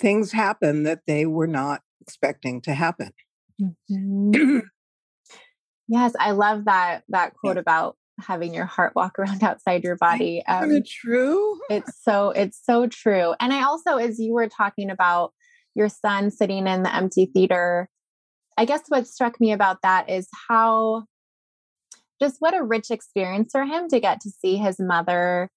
things 0.00 0.32
happen 0.32 0.82
that 0.84 1.02
they 1.06 1.26
were 1.26 1.46
not 1.46 1.82
expecting 2.00 2.60
to 2.62 2.74
happen. 2.74 3.12
Mm-hmm. 3.60 4.58
yes, 5.88 6.14
I 6.18 6.32
love 6.32 6.64
that 6.64 7.02
that 7.10 7.34
quote 7.34 7.56
yeah. 7.56 7.60
about 7.60 7.96
having 8.20 8.54
your 8.54 8.64
heart 8.64 8.94
walk 8.94 9.18
around 9.18 9.42
outside 9.42 9.84
your 9.84 9.96
body. 9.96 10.42
Um, 10.48 10.70
it 10.72 10.88
true? 10.88 11.58
It's 11.68 12.02
so 12.02 12.30
it's 12.30 12.60
so 12.62 12.86
true. 12.86 13.34
And 13.38 13.52
I 13.52 13.64
also, 13.64 13.96
as 13.96 14.18
you 14.18 14.32
were 14.32 14.48
talking 14.48 14.90
about 14.90 15.32
your 15.74 15.88
son 15.88 16.30
sitting 16.30 16.66
in 16.66 16.82
the 16.82 16.94
empty 16.94 17.26
theater, 17.26 17.88
I 18.56 18.64
guess 18.64 18.82
what 18.88 19.06
struck 19.06 19.40
me 19.40 19.52
about 19.52 19.82
that 19.82 20.10
is 20.10 20.28
how 20.48 21.04
just 22.20 22.36
what 22.40 22.54
a 22.54 22.62
rich 22.62 22.90
experience 22.90 23.50
for 23.52 23.64
him 23.64 23.88
to 23.88 24.00
get 24.00 24.20
to 24.20 24.30
see 24.30 24.56
his 24.56 24.76
mother 24.78 25.48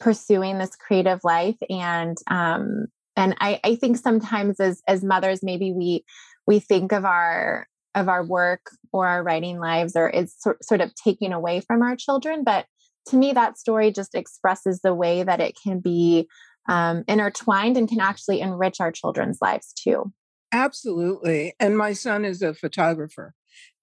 pursuing 0.00 0.58
this 0.58 0.74
creative 0.76 1.20
life 1.22 1.56
and 1.70 2.16
um 2.28 2.86
and 3.16 3.36
I, 3.40 3.60
I 3.64 3.74
think 3.76 3.96
sometimes 3.96 4.60
as 4.60 4.82
as 4.88 5.04
mothers 5.04 5.40
maybe 5.42 5.72
we 5.72 6.04
we 6.46 6.58
think 6.58 6.92
of 6.92 7.04
our 7.04 7.66
of 7.94 8.08
our 8.08 8.24
work 8.24 8.70
or 8.92 9.06
our 9.06 9.22
writing 9.22 9.58
lives 9.58 9.94
or 9.96 10.08
is 10.08 10.34
sort, 10.38 10.64
sort 10.64 10.80
of 10.80 10.94
taking 10.94 11.32
away 11.32 11.60
from 11.60 11.82
our 11.82 11.94
children. 11.94 12.42
But 12.42 12.66
to 13.08 13.16
me 13.16 13.32
that 13.32 13.58
story 13.58 13.92
just 13.92 14.14
expresses 14.14 14.80
the 14.80 14.94
way 14.94 15.22
that 15.22 15.40
it 15.40 15.56
can 15.62 15.80
be 15.80 16.28
um, 16.68 17.04
intertwined 17.08 17.76
and 17.76 17.88
can 17.88 18.00
actually 18.00 18.40
enrich 18.40 18.80
our 18.80 18.92
children's 18.92 19.38
lives 19.42 19.72
too. 19.74 20.12
Absolutely. 20.52 21.54
And 21.58 21.76
my 21.76 21.92
son 21.92 22.24
is 22.24 22.40
a 22.40 22.54
photographer 22.54 23.34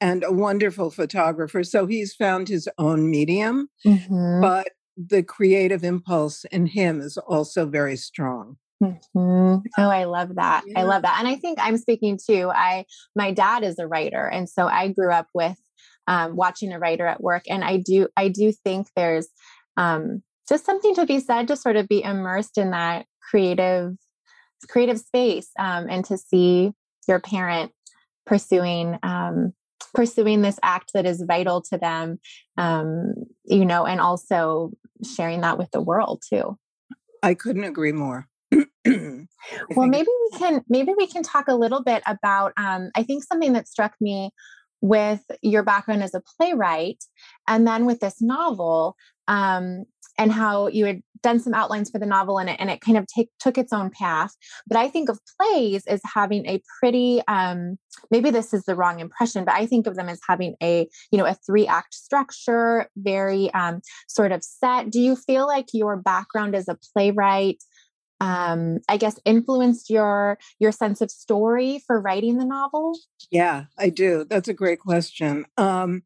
and 0.01 0.23
a 0.23 0.31
wonderful 0.31 0.89
photographer 0.89 1.63
so 1.63 1.85
he's 1.85 2.13
found 2.15 2.47
his 2.47 2.67
own 2.77 3.09
medium 3.09 3.69
mm-hmm. 3.85 4.41
but 4.41 4.69
the 4.97 5.23
creative 5.23 5.83
impulse 5.83 6.43
in 6.45 6.65
him 6.65 6.99
is 6.99 7.17
also 7.17 7.65
very 7.65 7.95
strong 7.95 8.57
Mm-hmm. 8.81 9.57
Oh, 9.77 9.89
I 9.89 10.05
love 10.05 10.35
that. 10.35 10.63
Yeah. 10.65 10.79
I 10.79 10.83
love 10.83 11.01
that. 11.01 11.17
And 11.19 11.27
I 11.27 11.35
think 11.35 11.59
I'm 11.61 11.77
speaking 11.77 12.17
too. 12.17 12.49
I 12.53 12.85
my 13.15 13.31
dad 13.31 13.63
is 13.63 13.77
a 13.79 13.87
writer, 13.87 14.25
and 14.25 14.49
so 14.49 14.67
I 14.67 14.89
grew 14.89 15.11
up 15.11 15.27
with 15.33 15.57
um, 16.07 16.35
watching 16.35 16.71
a 16.71 16.79
writer 16.79 17.05
at 17.05 17.21
work, 17.21 17.43
and 17.49 17.63
I 17.63 17.77
do 17.77 18.07
I 18.15 18.29
do 18.29 18.51
think 18.51 18.87
there's 18.95 19.27
um, 19.77 20.23
just 20.47 20.65
something 20.65 20.95
to 20.95 21.05
be 21.05 21.19
said 21.19 21.47
to 21.47 21.55
sort 21.55 21.75
of 21.75 21.87
be 21.87 22.03
immersed 22.03 22.57
in 22.57 22.71
that 22.71 23.05
creative 23.29 23.95
creative 24.67 24.99
space 24.99 25.49
um, 25.57 25.87
and 25.89 26.03
to 26.05 26.17
see 26.17 26.71
your 27.07 27.19
parent 27.19 27.71
pursuing 28.25 28.97
um, 29.03 29.53
pursuing 29.93 30.41
this 30.41 30.59
act 30.61 30.91
that 30.93 31.05
is 31.05 31.23
vital 31.27 31.61
to 31.61 31.77
them 31.77 32.19
um, 32.57 33.13
you 33.45 33.65
know 33.65 33.85
and 33.85 33.99
also 34.01 34.71
sharing 35.15 35.41
that 35.41 35.57
with 35.57 35.69
the 35.71 35.81
world 35.81 36.21
too 36.27 36.57
i 37.23 37.33
couldn't 37.33 37.63
agree 37.63 37.91
more 37.91 38.27
well 39.75 39.87
maybe 39.87 40.07
we 40.07 40.39
can 40.39 40.63
maybe 40.67 40.93
we 40.97 41.07
can 41.07 41.23
talk 41.23 41.47
a 41.47 41.55
little 41.55 41.83
bit 41.83 42.01
about 42.05 42.53
um, 42.57 42.89
i 42.95 43.03
think 43.03 43.23
something 43.23 43.53
that 43.53 43.67
struck 43.67 43.93
me 44.01 44.31
with 44.81 45.21
your 45.41 45.63
background 45.63 46.03
as 46.03 46.13
a 46.13 46.21
playwright 46.37 47.03
and 47.47 47.67
then 47.67 47.85
with 47.85 47.99
this 47.99 48.21
novel 48.21 48.95
um, 49.27 49.85
and 50.17 50.31
how 50.31 50.67
you 50.67 50.85
had 50.85 51.01
done 51.21 51.39
some 51.39 51.53
outlines 51.53 51.89
for 51.89 51.99
the 51.99 52.05
novel 52.05 52.39
and 52.39 52.49
it, 52.49 52.55
and 52.59 52.69
it 52.69 52.79
kind 52.79 52.97
of 52.97 53.05
take, 53.05 53.29
took 53.39 53.57
its 53.57 53.73
own 53.73 53.89
path 53.89 54.33
but 54.67 54.77
i 54.77 54.87
think 54.87 55.09
of 55.09 55.19
plays 55.39 55.85
as 55.85 55.99
having 56.05 56.45
a 56.45 56.61
pretty 56.79 57.21
um, 57.27 57.77
maybe 58.09 58.31
this 58.31 58.53
is 58.53 58.63
the 58.63 58.75
wrong 58.75 58.99
impression 59.01 59.43
but 59.43 59.53
i 59.53 59.65
think 59.65 59.85
of 59.85 59.95
them 59.95 60.07
as 60.07 60.19
having 60.27 60.55
a 60.63 60.87
you 61.11 61.17
know 61.17 61.25
a 61.25 61.35
three 61.45 61.67
act 61.67 61.93
structure 61.93 62.89
very 62.95 63.53
um, 63.53 63.81
sort 64.07 64.31
of 64.31 64.43
set. 64.43 64.89
Do 64.89 64.99
you 64.99 65.15
feel 65.15 65.45
like 65.45 65.67
your 65.73 65.95
background 65.95 66.55
as 66.55 66.67
a 66.67 66.77
playwright 66.93 67.63
um, 68.19 68.79
I 68.87 68.97
guess 68.97 69.19
influenced 69.25 69.89
your 69.89 70.37
your 70.59 70.71
sense 70.71 71.01
of 71.01 71.11
story 71.11 71.81
for 71.85 71.99
writing 71.99 72.37
the 72.37 72.45
novel? 72.45 72.97
Yeah, 73.31 73.65
I 73.77 73.89
do. 73.89 74.25
That's 74.29 74.47
a 74.49 74.53
great 74.53 74.79
question. 74.79 75.45
Um, 75.57 76.03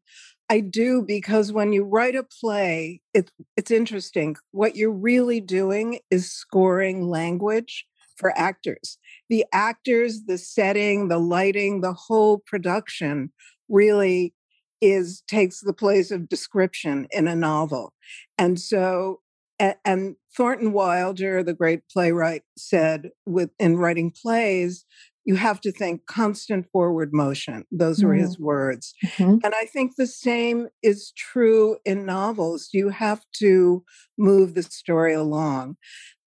I 0.50 0.60
do 0.60 1.02
because 1.02 1.52
when 1.52 1.72
you 1.72 1.84
write 1.84 2.14
a 2.14 2.22
play, 2.22 3.00
it's 3.12 3.32
it's 3.56 3.70
interesting. 3.70 4.36
What 4.52 4.76
you're 4.76 4.92
really 4.92 5.40
doing 5.40 6.00
is 6.10 6.30
scoring 6.30 7.08
language 7.08 7.86
for 8.16 8.36
actors. 8.38 8.98
The 9.28 9.44
actors, 9.52 10.22
the 10.26 10.38
setting, 10.38 11.08
the 11.08 11.18
lighting, 11.18 11.80
the 11.80 11.94
whole 11.94 12.38
production 12.46 13.32
really 13.68 14.34
is 14.80 15.22
takes 15.26 15.60
the 15.60 15.72
place 15.72 16.10
of 16.10 16.28
description 16.28 17.06
in 17.10 17.26
a 17.26 17.34
novel. 17.34 17.94
And 18.36 18.60
so 18.60 19.20
and, 19.58 19.76
and 19.84 20.16
Thornton 20.36 20.72
Wilder, 20.72 21.42
the 21.42 21.54
great 21.54 21.80
playwright, 21.90 22.42
said 22.56 23.10
with 23.26 23.50
in 23.58 23.76
writing 23.76 24.10
plays, 24.10 24.84
you 25.24 25.36
have 25.36 25.60
to 25.62 25.72
think 25.72 26.06
constant 26.06 26.66
forward 26.70 27.10
motion. 27.12 27.64
Those 27.70 28.04
were 28.04 28.14
mm. 28.14 28.20
his 28.20 28.38
words. 28.38 28.94
Mm-hmm. 29.04 29.38
And 29.42 29.54
I 29.54 29.64
think 29.64 29.92
the 29.96 30.06
same 30.06 30.68
is 30.82 31.12
true 31.16 31.78
in 31.84 32.04
novels. 32.04 32.68
You 32.72 32.90
have 32.90 33.24
to 33.38 33.84
move 34.18 34.54
the 34.54 34.62
story 34.62 35.14
along. 35.14 35.76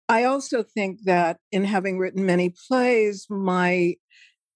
I 0.10 0.24
also 0.24 0.63
think 0.63 1.04
that 1.04 1.38
in 1.52 1.66
having 1.66 2.00
written 2.00 2.26
many 2.26 2.54
plays, 2.68 3.28
my 3.30 3.96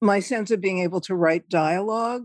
my 0.04 0.20
sense 0.20 0.50
of 0.50 0.62
being 0.62 0.80
able 0.80 1.02
to 1.02 1.14
write 1.14 1.48
dialogue, 1.48 2.24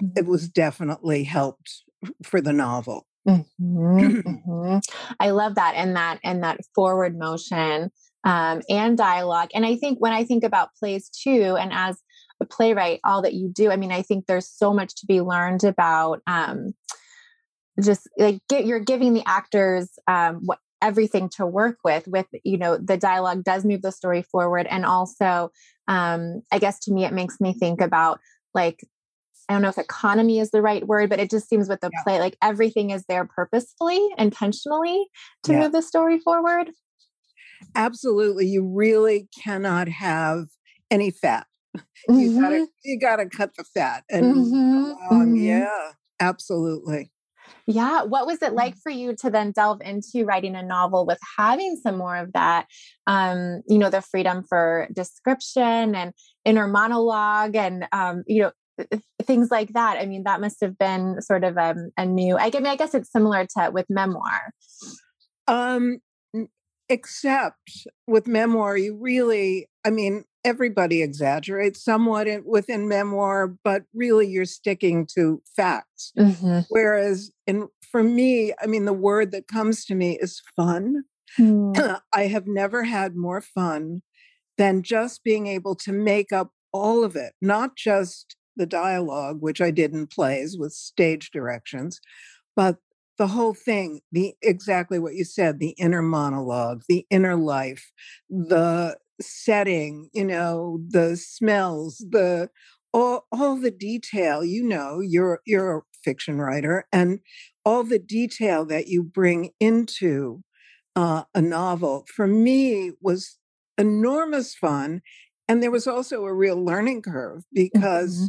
mm-hmm. 0.00 0.16
it 0.16 0.26
was 0.26 0.48
definitely 0.48 1.24
helped 1.24 1.82
for 2.22 2.40
the 2.40 2.52
novel. 2.52 3.07
Mm-hmm, 3.28 3.98
mm-hmm. 4.20 4.78
I 5.20 5.30
love 5.30 5.56
that 5.56 5.74
and 5.76 5.96
that 5.96 6.18
and 6.24 6.42
that 6.42 6.60
forward 6.74 7.18
motion 7.18 7.90
um, 8.24 8.62
and 8.68 8.96
dialogue. 8.96 9.50
And 9.54 9.66
I 9.66 9.76
think 9.76 9.98
when 10.00 10.12
I 10.12 10.24
think 10.24 10.44
about 10.44 10.74
plays 10.78 11.08
too, 11.08 11.56
and 11.58 11.72
as 11.72 11.98
a 12.40 12.46
playwright, 12.46 13.00
all 13.04 13.22
that 13.22 13.34
you 13.34 13.48
do, 13.48 13.70
I 13.70 13.76
mean, 13.76 13.92
I 13.92 14.02
think 14.02 14.26
there's 14.26 14.48
so 14.48 14.72
much 14.72 14.94
to 14.96 15.06
be 15.06 15.20
learned 15.20 15.64
about 15.64 16.22
um, 16.26 16.72
just 17.82 18.08
like 18.16 18.40
get, 18.48 18.66
you're 18.66 18.80
giving 18.80 19.14
the 19.14 19.22
actors 19.26 19.90
um, 20.06 20.40
what 20.44 20.58
everything 20.80 21.28
to 21.28 21.44
work 21.44 21.78
with 21.84 22.06
with 22.06 22.26
you 22.44 22.56
know 22.56 22.76
the 22.76 22.96
dialogue 22.96 23.42
does 23.42 23.64
move 23.64 23.82
the 23.82 23.90
story 23.90 24.22
forward 24.22 24.64
and 24.70 24.84
also 24.84 25.50
um 25.88 26.40
i 26.52 26.58
guess 26.60 26.78
to 26.78 26.92
me 26.92 27.04
it 27.04 27.12
makes 27.12 27.40
me 27.40 27.52
think 27.52 27.80
about 27.80 28.20
like 28.54 28.84
I 29.48 29.54
don't 29.54 29.62
know 29.62 29.68
if 29.68 29.78
economy 29.78 30.40
is 30.40 30.50
the 30.50 30.62
right 30.62 30.86
word, 30.86 31.08
but 31.08 31.20
it 31.20 31.30
just 31.30 31.48
seems 31.48 31.68
with 31.68 31.80
the 31.80 31.90
yeah. 31.92 32.02
play, 32.02 32.18
like 32.18 32.36
everything 32.42 32.90
is 32.90 33.04
there 33.08 33.24
purposefully, 33.24 34.06
intentionally 34.18 35.06
to 35.44 35.52
yeah. 35.52 35.60
move 35.60 35.72
the 35.72 35.82
story 35.82 36.18
forward. 36.18 36.70
Absolutely. 37.74 38.46
You 38.46 38.64
really 38.64 39.28
cannot 39.42 39.88
have 39.88 40.46
any 40.90 41.10
fat. 41.10 41.46
Mm-hmm. 41.76 42.18
You 42.18 42.40
gotta 42.40 42.66
you 42.84 42.98
gotta 42.98 43.26
cut 43.26 43.56
the 43.56 43.64
fat. 43.64 44.04
And 44.10 44.36
mm-hmm. 44.36 45.14
um, 45.14 45.26
mm-hmm. 45.26 45.36
yeah, 45.36 45.92
absolutely. 46.20 47.10
Yeah. 47.66 48.02
What 48.02 48.26
was 48.26 48.42
it 48.42 48.52
like 48.52 48.76
mm. 48.76 48.82
for 48.82 48.90
you 48.90 49.14
to 49.16 49.30
then 49.30 49.52
delve 49.52 49.80
into 49.82 50.24
writing 50.24 50.54
a 50.54 50.62
novel 50.62 51.06
with 51.06 51.18
having 51.36 51.76
some 51.76 51.96
more 51.96 52.16
of 52.16 52.32
that, 52.32 52.66
um, 53.06 53.62
you 53.68 53.78
know, 53.78 53.90
the 53.90 54.00
freedom 54.00 54.42
for 54.48 54.88
description 54.92 55.94
and 55.94 56.12
inner 56.44 56.66
monologue 56.66 57.56
and, 57.56 57.86
um, 57.92 58.22
you 58.26 58.42
know, 58.42 58.52
things 59.22 59.50
like 59.50 59.72
that. 59.72 59.98
I 59.98 60.06
mean, 60.06 60.24
that 60.24 60.40
must 60.40 60.60
have 60.60 60.78
been 60.78 61.20
sort 61.22 61.44
of 61.44 61.56
um, 61.58 61.90
a 61.96 62.06
new. 62.06 62.36
I 62.38 62.50
mean, 62.50 62.66
I 62.66 62.76
guess 62.76 62.94
it's 62.94 63.10
similar 63.10 63.46
to 63.56 63.70
with 63.72 63.86
memoir. 63.88 64.52
Um, 65.46 65.98
except 66.88 67.86
with 68.06 68.26
memoir, 68.26 68.76
you 68.76 68.96
really, 68.96 69.68
I 69.84 69.90
mean, 69.90 70.24
everybody 70.44 71.02
exaggerates 71.02 71.82
somewhat 71.82 72.26
in, 72.26 72.42
within 72.46 72.88
memoir, 72.88 73.54
but 73.64 73.82
really 73.94 74.26
you're 74.26 74.44
sticking 74.44 75.06
to 75.14 75.42
facts. 75.56 76.12
Mm-hmm. 76.18 76.60
Whereas 76.70 77.30
in 77.46 77.68
for 77.90 78.02
me, 78.02 78.52
I 78.62 78.66
mean, 78.66 78.84
the 78.84 78.92
word 78.92 79.32
that 79.32 79.48
comes 79.48 79.84
to 79.86 79.94
me 79.94 80.18
is 80.20 80.42
fun. 80.56 81.04
Mm. 81.38 82.00
I 82.12 82.26
have 82.26 82.46
never 82.46 82.84
had 82.84 83.16
more 83.16 83.40
fun 83.40 84.02
than 84.56 84.82
just 84.82 85.22
being 85.24 85.46
able 85.46 85.74
to 85.76 85.92
make 85.92 86.32
up 86.32 86.50
all 86.72 87.04
of 87.04 87.16
it, 87.16 87.32
not 87.40 87.76
just 87.76 88.36
the 88.58 88.66
dialogue, 88.66 89.38
which 89.40 89.60
I 89.60 89.70
did 89.70 89.94
in 89.94 90.06
plays 90.06 90.58
with 90.58 90.72
stage 90.72 91.30
directions, 91.30 92.00
but 92.54 92.76
the 93.18 93.26
whole 93.28 93.54
thing, 93.54 94.00
the 94.12 94.34
exactly 94.42 94.98
what 94.98 95.14
you 95.14 95.24
said, 95.24 95.58
the 95.58 95.70
inner 95.70 96.02
monologue, 96.02 96.82
the 96.88 97.04
inner 97.10 97.36
life, 97.36 97.90
the 98.30 98.96
setting, 99.20 100.08
you 100.12 100.24
know, 100.24 100.80
the 100.88 101.16
smells, 101.16 101.98
the 102.10 102.48
all, 102.94 103.26
all 103.32 103.56
the 103.56 103.70
detail, 103.70 104.44
you 104.44 104.62
know, 104.62 105.00
you're 105.00 105.40
you're 105.44 105.78
a 105.78 105.82
fiction 106.04 106.38
writer, 106.38 106.86
and 106.92 107.20
all 107.64 107.84
the 107.84 107.98
detail 107.98 108.64
that 108.66 108.86
you 108.86 109.02
bring 109.02 109.50
into 109.60 110.42
uh, 110.96 111.24
a 111.34 111.42
novel 111.42 112.06
for 112.14 112.26
me 112.26 112.92
was 113.00 113.36
enormous 113.76 114.54
fun. 114.54 115.02
And 115.50 115.62
there 115.62 115.70
was 115.70 115.86
also 115.86 116.24
a 116.24 116.32
real 116.32 116.62
learning 116.62 117.02
curve 117.02 117.42
because 117.52 118.16
mm-hmm. 118.16 118.26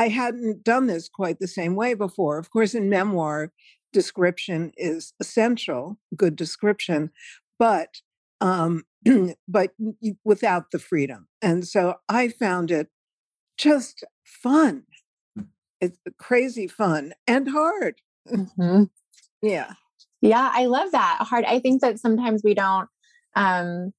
I 0.00 0.08
hadn't 0.08 0.64
done 0.64 0.86
this 0.86 1.10
quite 1.10 1.40
the 1.40 1.46
same 1.46 1.74
way 1.74 1.92
before. 1.92 2.38
Of 2.38 2.48
course, 2.50 2.74
in 2.74 2.88
memoir, 2.88 3.52
description 3.92 4.72
is 4.78 5.12
essential, 5.20 5.98
good 6.16 6.36
description, 6.36 7.10
but 7.58 8.00
um, 8.40 8.84
but 9.48 9.72
without 10.24 10.70
the 10.70 10.78
freedom. 10.78 11.28
And 11.42 11.68
so 11.68 11.96
I 12.08 12.28
found 12.28 12.70
it 12.70 12.88
just 13.58 14.02
fun. 14.24 14.84
It's 15.82 15.98
crazy 16.18 16.66
fun 16.66 17.12
and 17.26 17.50
hard. 17.50 17.96
Mm-hmm. 18.26 18.84
yeah. 19.42 19.74
Yeah, 20.22 20.50
I 20.50 20.64
love 20.64 20.92
that. 20.92 21.18
Hard. 21.20 21.44
I 21.44 21.58
think 21.58 21.82
that 21.82 21.98
sometimes 21.98 22.40
we 22.42 22.54
don't 22.54 22.88
um 23.36 23.92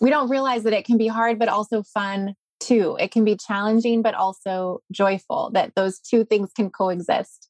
we 0.00 0.10
don't 0.10 0.28
realize 0.28 0.64
that 0.64 0.72
it 0.72 0.84
can 0.84 0.98
be 0.98 1.06
hard 1.06 1.38
but 1.38 1.48
also 1.48 1.84
fun 1.84 2.34
too. 2.60 2.96
It 3.00 3.10
can 3.10 3.24
be 3.24 3.36
challenging 3.36 4.02
but 4.02 4.14
also 4.14 4.80
joyful 4.92 5.50
that 5.54 5.72
those 5.76 5.98
two 5.98 6.24
things 6.24 6.52
can 6.54 6.70
coexist. 6.70 7.48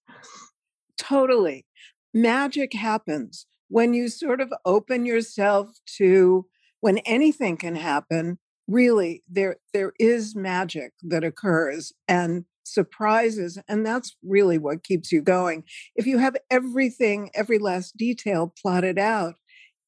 Totally. 0.99 1.66
Magic 2.14 2.73
happens 2.73 3.47
when 3.69 3.95
you 3.95 4.09
sort 4.09 4.40
of 4.40 4.53
open 4.64 5.05
yourself 5.07 5.71
to 5.99 6.47
when 6.81 6.99
anything 6.99 7.57
can 7.57 7.77
happen. 7.77 8.38
Really, 8.69 9.23
there 9.29 9.57
there 9.73 9.92
is 9.99 10.35
magic 10.35 10.92
that 11.03 11.25
occurs 11.25 11.92
and 12.09 12.45
surprises 12.64 13.59
and 13.69 13.87
that's 13.87 14.16
really 14.25 14.59
what 14.59 14.83
keeps 14.83 15.12
you 15.12 15.23
going 15.23 15.62
if 15.95 16.05
you 16.05 16.19
have 16.19 16.37
everything 16.51 17.31
every 17.33 17.61
last 17.61 17.97
detail 17.97 18.53
plotted 18.61 18.99
out 18.99 19.37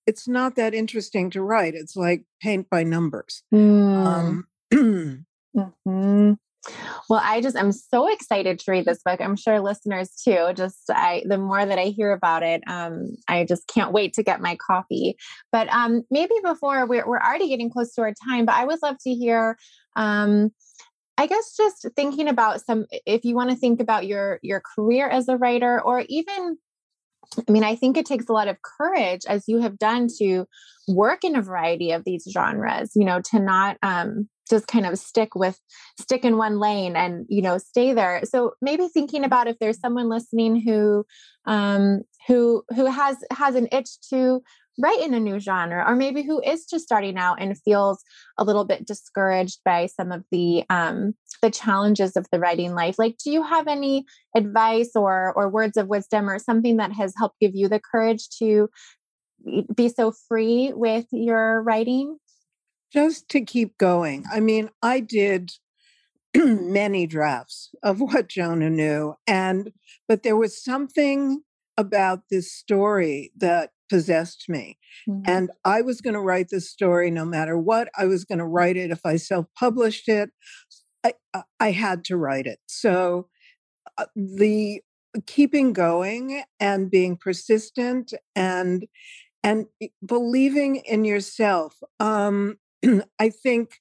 it's 0.09 0.27
not 0.27 0.57
that 0.57 0.73
interesting 0.73 1.29
to 1.29 1.43
write. 1.43 1.75
It's 1.75 1.95
like 1.95 2.25
paint 2.41 2.71
by 2.71 2.83
numbers. 2.83 3.43
Mm. 3.53 4.07
Um, 4.07 4.48
mm-hmm. 4.73 6.33
Well, 7.09 7.21
I 7.23 7.41
just 7.41 7.57
I'm 7.57 7.73
so 7.73 8.13
excited 8.13 8.59
to 8.59 8.71
read 8.71 8.85
this 8.85 9.01
book. 9.05 9.21
I'm 9.21 9.37
sure 9.37 9.61
listeners 9.61 10.11
too. 10.23 10.49
Just 10.55 10.91
I 10.91 11.23
the 11.27 11.39
more 11.39 11.65
that 11.65 11.79
I 11.79 11.87
hear 11.87 12.13
about 12.13 12.43
it, 12.43 12.63
um, 12.67 13.17
I 13.29 13.45
just 13.45 13.67
can't 13.69 13.93
wait 13.93 14.13
to 14.15 14.23
get 14.23 14.41
my 14.41 14.57
coffee. 14.57 15.17
But 15.53 15.69
um, 15.73 16.03
maybe 16.11 16.35
before 16.43 16.87
we're 16.87 17.07
we're 17.07 17.21
already 17.21 17.49
getting 17.49 17.71
close 17.71 17.95
to 17.95 18.03
our 18.03 18.13
time, 18.29 18.45
but 18.45 18.57
I 18.57 18.65
would 18.65 18.81
love 18.83 18.97
to 19.05 19.15
hear 19.15 19.57
um, 19.97 20.51
I 21.17 21.27
guess 21.27 21.57
just 21.57 21.87
thinking 21.97 22.29
about 22.29 22.61
some 22.61 22.87
if 23.07 23.25
you 23.25 23.35
want 23.35 23.51
to 23.51 23.57
think 23.57 23.81
about 23.81 24.07
your 24.07 24.39
your 24.43 24.63
career 24.77 25.09
as 25.09 25.29
a 25.29 25.37
writer 25.37 25.81
or 25.81 26.05
even 26.09 26.59
I 27.47 27.53
mean, 27.53 27.65
I 27.65 27.75
think 27.75 27.97
it 27.97 28.07
takes 28.07 28.29
a 28.29 28.33
lot 28.33 28.49
of 28.49 28.63
courage, 28.63 29.21
as 29.29 29.45
you 29.49 29.61
have 29.61 29.79
done, 29.79 30.09
to 30.19 30.47
work 30.89 31.25
in 31.25 31.37
a 31.37 31.43
variety 31.43 31.91
of 31.91 32.05
these 32.05 32.27
genres. 32.31 32.93
You 32.95 33.05
know, 33.05 33.21
to 33.33 33.39
not 33.39 33.77
um, 33.83 34.29
just 34.49 34.67
kind 34.67 34.87
of 34.87 34.99
stick 34.99 35.35
with 35.35 35.61
stick 36.01 36.25
in 36.25 36.37
one 36.37 36.59
lane 36.59 36.97
and 36.97 37.27
you 37.29 37.43
know 37.43 37.59
stay 37.59 37.93
there. 37.93 38.23
So 38.25 38.53
maybe 38.61 38.89
thinking 38.89 39.25
about 39.25 39.49
if 39.49 39.59
there's 39.59 39.81
someone 39.81 40.09
listening 40.09 40.61
who 40.61 41.05
um, 41.47 42.03
who 42.27 42.63
who 42.75 42.87
has 42.87 43.17
has 43.31 43.55
an 43.55 43.69
itch 43.73 44.01
to 44.11 44.43
write 44.81 45.01
in 45.01 45.13
a 45.13 45.21
new 45.21 45.41
genre 45.41 45.85
or 45.87 45.97
maybe 45.97 46.23
who 46.23 46.41
is 46.41 46.65
just 46.65 46.85
starting 46.85 47.17
out 47.19 47.41
and 47.41 47.59
feels 47.63 48.03
a 48.39 48.45
little 48.45 48.65
bit 48.65 48.87
discouraged 48.87 49.59
by 49.65 49.87
some 49.87 50.13
of 50.13 50.25
the 50.31 50.63
um, 50.71 51.15
the 51.43 51.51
challenges 51.51 52.17
of 52.17 52.27
the 52.31 52.39
writing 52.39 52.75
life 52.75 52.97
like 52.99 53.17
do 53.23 53.31
you 53.31 53.43
have 53.43 53.67
any 53.67 54.05
advice 54.37 54.91
or 54.95 55.33
or 55.35 55.49
words 55.49 55.77
of 55.77 55.89
wisdom 55.89 56.31
or 56.31 56.39
something 56.39 56.77
that 56.77 56.93
has 56.93 57.13
helped 57.17 57.41
give 57.41 57.55
you 57.55 57.69
the 57.69 57.81
courage 57.81 58.29
to 58.39 58.69
be 59.75 59.89
so 59.89 60.13
free 60.29 60.73
with 60.75 61.07
your 61.13 61.63
writing 61.63 62.17
just 62.93 63.29
to 63.29 63.41
keep 63.41 63.77
going 63.79 64.25
i 64.33 64.41
mean 64.41 64.71
i 64.83 65.01
did 65.01 65.53
many 66.37 67.07
drafts 67.07 67.71
of 67.83 68.01
what 68.01 68.29
jonah 68.29 68.71
knew 68.71 69.15
and 69.27 69.73
but 70.07 70.23
there 70.23 70.37
was 70.37 70.63
something 70.63 71.43
about 71.77 72.23
this 72.29 72.53
story 72.53 73.31
that 73.37 73.71
possessed 73.89 74.49
me. 74.49 74.79
Mm-hmm. 75.09 75.31
And 75.31 75.51
I 75.65 75.81
was 75.83 76.01
going 76.01 76.15
to 76.15 76.21
write 76.21 76.49
this 76.51 76.71
story 76.71 77.11
no 77.11 77.25
matter 77.25 77.59
what. 77.59 77.89
I 77.97 78.07
was 78.07 78.25
going 78.25 78.39
to 78.39 78.47
write 78.47 78.77
it 78.77 78.91
if 78.91 79.01
I 79.05 79.17
self 79.17 79.47
published 79.59 80.09
it. 80.09 80.31
I, 81.05 81.15
I 81.61 81.71
had 81.71 82.05
to 82.07 82.17
write 82.17 82.47
it. 82.47 82.59
So 82.67 83.29
uh, 83.97 84.07
the 84.15 84.83
keeping 85.27 85.73
going 85.73 86.43
and 86.61 86.91
being 86.91 87.17
persistent 87.17 88.13
and 88.37 88.87
and 89.45 89.67
believing 90.05 90.77
in 90.77 91.05
yourself 91.05 91.77
um, 92.01 92.57
i 93.19 93.29
think 93.29 93.81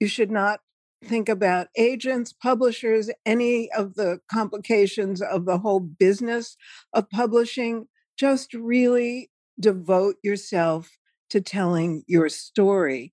you 0.00 0.08
should 0.08 0.30
not 0.30 0.60
think 1.04 1.28
about 1.28 1.68
agents 1.76 2.32
publishers 2.32 3.10
any 3.26 3.70
of 3.72 3.94
the 3.94 4.20
complications 4.30 5.20
of 5.20 5.44
the 5.44 5.58
whole 5.58 5.80
business 5.80 6.56
of 6.94 7.08
publishing 7.10 7.86
just 8.16 8.54
really 8.54 9.30
devote 9.58 10.16
yourself 10.22 10.90
to 11.30 11.40
telling 11.40 12.02
your 12.06 12.28
story. 12.28 13.12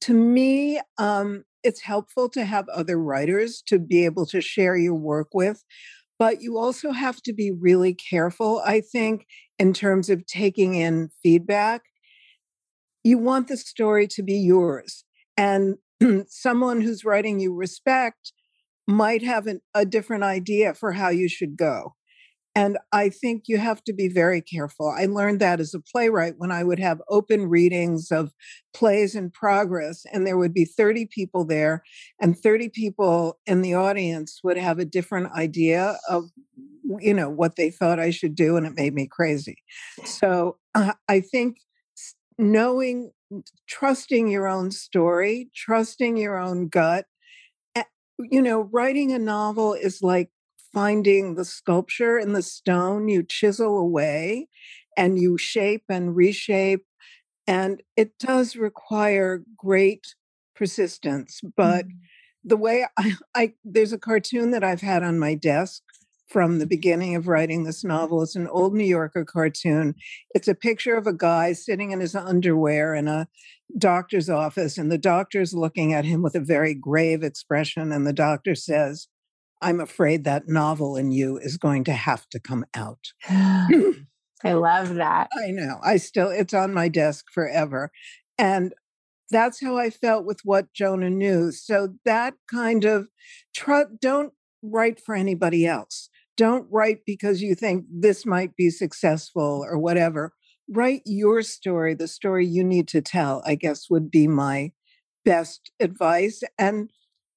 To 0.00 0.14
me, 0.14 0.80
um, 0.98 1.44
it's 1.62 1.80
helpful 1.80 2.28
to 2.30 2.44
have 2.44 2.68
other 2.68 2.98
writers 2.98 3.62
to 3.66 3.78
be 3.78 4.04
able 4.04 4.26
to 4.26 4.40
share 4.40 4.76
your 4.76 4.94
work 4.94 5.28
with, 5.32 5.64
but 6.18 6.42
you 6.42 6.58
also 6.58 6.92
have 6.92 7.22
to 7.22 7.32
be 7.32 7.50
really 7.50 7.94
careful, 7.94 8.62
I 8.64 8.80
think, 8.80 9.26
in 9.58 9.72
terms 9.72 10.10
of 10.10 10.26
taking 10.26 10.74
in 10.74 11.08
feedback. 11.22 11.82
You 13.06 13.18
want 13.18 13.46
the 13.46 13.56
story 13.56 14.08
to 14.08 14.22
be 14.24 14.34
yours. 14.34 15.04
And 15.36 15.76
someone 16.26 16.80
who's 16.80 17.04
writing 17.04 17.38
you 17.38 17.54
respect 17.54 18.32
might 18.88 19.22
have 19.22 19.46
an, 19.46 19.60
a 19.76 19.86
different 19.86 20.24
idea 20.24 20.74
for 20.74 20.90
how 20.90 21.10
you 21.10 21.28
should 21.28 21.56
go. 21.56 21.94
And 22.56 22.78
I 22.90 23.10
think 23.10 23.44
you 23.46 23.58
have 23.58 23.84
to 23.84 23.92
be 23.92 24.08
very 24.08 24.40
careful. 24.40 24.88
I 24.88 25.06
learned 25.06 25.38
that 25.40 25.60
as 25.60 25.72
a 25.72 25.78
playwright 25.80 26.34
when 26.38 26.50
I 26.50 26.64
would 26.64 26.80
have 26.80 27.00
open 27.08 27.46
readings 27.46 28.10
of 28.10 28.32
plays 28.74 29.14
in 29.14 29.30
progress, 29.30 30.04
and 30.12 30.26
there 30.26 30.38
would 30.38 30.54
be 30.54 30.64
30 30.64 31.06
people 31.06 31.44
there, 31.44 31.84
and 32.20 32.36
30 32.36 32.70
people 32.70 33.38
in 33.46 33.62
the 33.62 33.74
audience 33.74 34.40
would 34.42 34.56
have 34.56 34.80
a 34.80 34.84
different 34.84 35.32
idea 35.32 35.96
of 36.08 36.24
you 37.00 37.12
know 37.12 37.28
what 37.28 37.56
they 37.56 37.70
thought 37.70 38.00
I 38.00 38.10
should 38.10 38.34
do, 38.34 38.56
and 38.56 38.66
it 38.66 38.74
made 38.74 38.94
me 38.94 39.06
crazy. 39.06 39.58
So 40.04 40.56
uh, 40.74 40.94
I 41.08 41.20
think 41.20 41.58
knowing, 42.38 43.12
trusting 43.68 44.28
your 44.28 44.46
own 44.46 44.70
story, 44.70 45.50
trusting 45.54 46.16
your 46.16 46.38
own 46.38 46.68
gut. 46.68 47.06
Eh, 47.74 47.84
you 48.18 48.42
know, 48.42 48.68
writing 48.72 49.12
a 49.12 49.18
novel 49.18 49.74
is 49.74 50.02
like 50.02 50.30
finding 50.72 51.34
the 51.34 51.44
sculpture 51.44 52.18
in 52.18 52.34
the 52.34 52.42
stone, 52.42 53.08
you 53.08 53.22
chisel 53.22 53.78
away 53.78 54.48
and 54.96 55.18
you 55.18 55.38
shape 55.38 55.84
and 55.88 56.14
reshape. 56.14 56.84
And 57.46 57.82
it 57.96 58.18
does 58.18 58.56
require 58.56 59.42
great 59.56 60.14
persistence. 60.54 61.40
But 61.56 61.86
mm-hmm. 61.86 61.98
the 62.44 62.56
way 62.56 62.86
I, 62.98 63.14
I, 63.34 63.52
there's 63.64 63.92
a 63.92 63.98
cartoon 63.98 64.50
that 64.50 64.64
I've 64.64 64.80
had 64.80 65.02
on 65.02 65.18
my 65.18 65.34
desk 65.34 65.82
from 66.28 66.58
the 66.58 66.66
beginning 66.66 67.14
of 67.14 67.28
writing 67.28 67.64
this 67.64 67.84
novel. 67.84 68.22
It's 68.22 68.36
an 68.36 68.48
old 68.48 68.74
New 68.74 68.84
Yorker 68.84 69.24
cartoon. 69.24 69.94
It's 70.34 70.48
a 70.48 70.54
picture 70.54 70.96
of 70.96 71.06
a 71.06 71.12
guy 71.12 71.52
sitting 71.52 71.92
in 71.92 72.00
his 72.00 72.14
underwear 72.14 72.94
in 72.94 73.08
a 73.08 73.28
doctor's 73.78 74.28
office, 74.28 74.78
and 74.78 74.90
the 74.90 74.98
doctor's 74.98 75.54
looking 75.54 75.92
at 75.92 76.04
him 76.04 76.22
with 76.22 76.34
a 76.34 76.40
very 76.40 76.74
grave 76.74 77.22
expression. 77.22 77.92
And 77.92 78.06
the 78.06 78.12
doctor 78.12 78.54
says, 78.54 79.08
I'm 79.62 79.80
afraid 79.80 80.24
that 80.24 80.48
novel 80.48 80.96
in 80.96 81.10
you 81.10 81.38
is 81.38 81.56
going 81.56 81.84
to 81.84 81.92
have 81.92 82.28
to 82.30 82.40
come 82.40 82.64
out. 82.74 83.12
I 83.28 84.52
love 84.52 84.94
that. 84.96 85.28
I 85.36 85.50
know. 85.50 85.78
I 85.82 85.96
still, 85.96 86.28
it's 86.28 86.54
on 86.54 86.74
my 86.74 86.88
desk 86.88 87.26
forever. 87.32 87.90
And 88.38 88.74
that's 89.30 89.60
how 89.60 89.76
I 89.76 89.90
felt 89.90 90.24
with 90.24 90.40
what 90.44 90.72
Jonah 90.72 91.10
knew. 91.10 91.50
So 91.52 91.94
that 92.04 92.34
kind 92.50 92.84
of 92.84 93.08
tr- 93.54 93.90
don't 94.00 94.32
write 94.62 95.00
for 95.00 95.14
anybody 95.14 95.66
else. 95.66 96.10
Don't 96.36 96.66
write 96.70 97.00
because 97.06 97.42
you 97.42 97.54
think 97.54 97.86
this 97.90 98.26
might 98.26 98.56
be 98.56 98.70
successful 98.70 99.64
or 99.68 99.78
whatever. 99.78 100.32
Write 100.68 101.02
your 101.04 101.42
story, 101.42 101.94
the 101.94 102.08
story 102.08 102.46
you 102.46 102.64
need 102.64 102.88
to 102.88 103.00
tell, 103.00 103.42
I 103.46 103.54
guess 103.54 103.88
would 103.88 104.10
be 104.10 104.26
my 104.26 104.72
best 105.24 105.70
advice. 105.80 106.42
And 106.58 106.90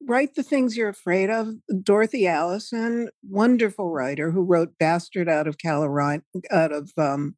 write 0.07 0.35
the 0.35 0.43
things 0.43 0.77
you're 0.77 0.89
afraid 0.89 1.29
of. 1.29 1.49
Dorothy 1.83 2.27
Allison, 2.27 3.09
wonderful 3.23 3.89
writer 3.91 4.31
who 4.31 4.41
wrote 4.41 4.77
Bastard 4.79 5.29
out 5.29 5.47
of 5.47 5.57
Carolina, 5.57 6.23
out 6.51 6.71
of 6.71 6.91
um, 6.97 7.35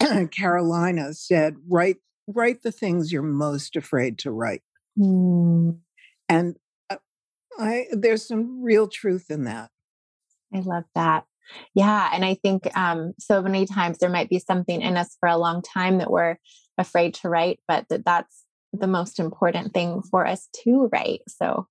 Carolina, 0.30 1.14
said, 1.14 1.56
write 1.68 1.96
write 2.28 2.62
the 2.62 2.72
things 2.72 3.12
you're 3.12 3.22
most 3.22 3.76
afraid 3.76 4.18
to 4.18 4.30
write. 4.30 4.62
Mm. 4.98 5.78
And 6.28 6.56
uh, 6.90 6.96
I 7.58 7.86
there's 7.92 8.26
some 8.26 8.62
real 8.62 8.88
truth 8.88 9.26
in 9.30 9.44
that. 9.44 9.70
I 10.54 10.60
love 10.60 10.84
that. 10.94 11.24
Yeah, 11.74 12.10
and 12.12 12.24
I 12.24 12.34
think 12.34 12.68
um, 12.76 13.12
so 13.18 13.42
many 13.42 13.66
times 13.66 13.98
there 13.98 14.10
might 14.10 14.28
be 14.28 14.38
something 14.38 14.80
in 14.80 14.96
us 14.96 15.16
for 15.20 15.28
a 15.28 15.36
long 15.36 15.62
time 15.62 15.98
that 15.98 16.10
we're 16.10 16.36
afraid 16.78 17.14
to 17.14 17.28
write, 17.28 17.60
but 17.68 17.86
that 17.88 18.04
that's 18.04 18.44
the 18.72 18.86
most 18.86 19.18
important 19.18 19.72
thing 19.72 20.02
for 20.10 20.26
us 20.26 20.48
to 20.64 20.88
write. 20.92 21.20
So, 21.28 21.66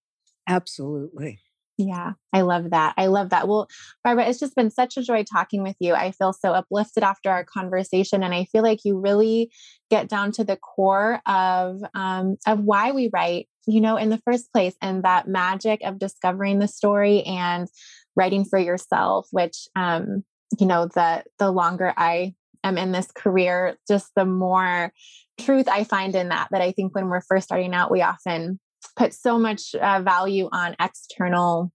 absolutely. 0.48 1.42
Yeah, 1.78 2.14
I 2.32 2.42
love 2.42 2.70
that. 2.70 2.94
I 2.98 3.08
love 3.08 3.32
that. 3.32 3.50
Well, 3.50 3.68
Barbara, 4.02 4.28
it's 4.28 4.40
just 4.40 4.56
been 4.56 4.72
such 4.72 4.96
a 4.96 5.04
joy 5.04 5.24
talking 5.24 5.62
with 5.62 5.76
you. 5.80 5.94
I 5.94 6.12
feel 6.12 6.32
so 6.32 6.54
uplifted 6.54 7.04
after 7.04 7.30
our 7.30 7.44
conversation, 7.44 8.24
and 8.24 8.34
I 8.34 8.46
feel 8.46 8.64
like 8.64 8.86
you 8.86 8.98
really 8.98 9.52
get 9.90 10.08
down 10.08 10.32
to 10.34 10.46
the 10.46 10.56
core 10.56 11.22
of 11.26 11.82
um, 11.94 12.38
of 12.48 12.62
why 12.62 12.92
we 12.92 13.10
write, 13.12 13.50
you 13.68 13.82
know, 13.82 13.98
in 13.98 14.10
the 14.10 14.22
first 14.24 14.54
place, 14.54 14.76
and 14.82 15.04
that 15.04 15.28
magic 15.28 15.82
of 15.84 16.00
discovering 16.00 16.60
the 16.60 16.68
story 16.70 17.24
and 17.24 17.68
writing 18.16 18.46
for 18.46 18.60
yourself. 18.60 19.28
Which, 19.32 19.68
um, 19.76 20.24
you 20.60 20.66
know, 20.66 20.88
the 20.88 21.24
the 21.40 21.52
longer 21.52 21.94
I 21.96 22.34
am 22.64 22.78
in 22.78 22.92
this 22.92 23.12
career, 23.12 23.78
just 23.88 24.12
the 24.16 24.26
more 24.26 24.92
truth 25.40 25.68
I 25.68 25.84
find 25.84 26.16
in 26.16 26.30
that. 26.30 26.50
That 26.52 26.62
I 26.62 26.72
think 26.72 26.96
when 26.96 27.10
we're 27.10 27.22
first 27.22 27.46
starting 27.46 27.74
out, 27.74 27.92
we 27.92 28.02
often 28.02 28.60
put 28.96 29.14
so 29.14 29.38
much 29.38 29.76
uh, 29.76 30.02
value 30.02 30.50
on 30.52 30.76
external 30.80 31.72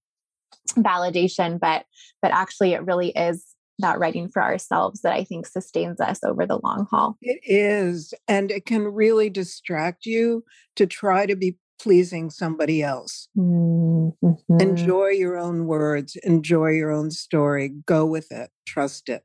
validation 0.76 1.58
but 1.58 1.84
but 2.22 2.32
actually 2.32 2.72
it 2.72 2.84
really 2.84 3.10
is 3.10 3.44
that 3.78 3.98
writing 3.98 4.28
for 4.28 4.42
ourselves 4.42 5.00
that 5.00 5.12
i 5.12 5.24
think 5.24 5.46
sustains 5.46 6.00
us 6.00 6.20
over 6.24 6.46
the 6.46 6.58
long 6.62 6.86
haul 6.90 7.16
it 7.22 7.40
is 7.44 8.14
and 8.28 8.50
it 8.50 8.66
can 8.66 8.86
really 8.86 9.30
distract 9.30 10.06
you 10.06 10.44
to 10.76 10.86
try 10.86 11.26
to 11.26 11.34
be 11.34 11.56
pleasing 11.80 12.30
somebody 12.30 12.82
else 12.82 13.28
mm-hmm. 13.38 14.60
enjoy 14.60 15.08
your 15.08 15.38
own 15.38 15.66
words 15.66 16.16
enjoy 16.22 16.68
your 16.68 16.90
own 16.90 17.10
story 17.10 17.70
go 17.86 18.04
with 18.04 18.30
it 18.30 18.50
trust 18.66 19.08
it 19.08 19.24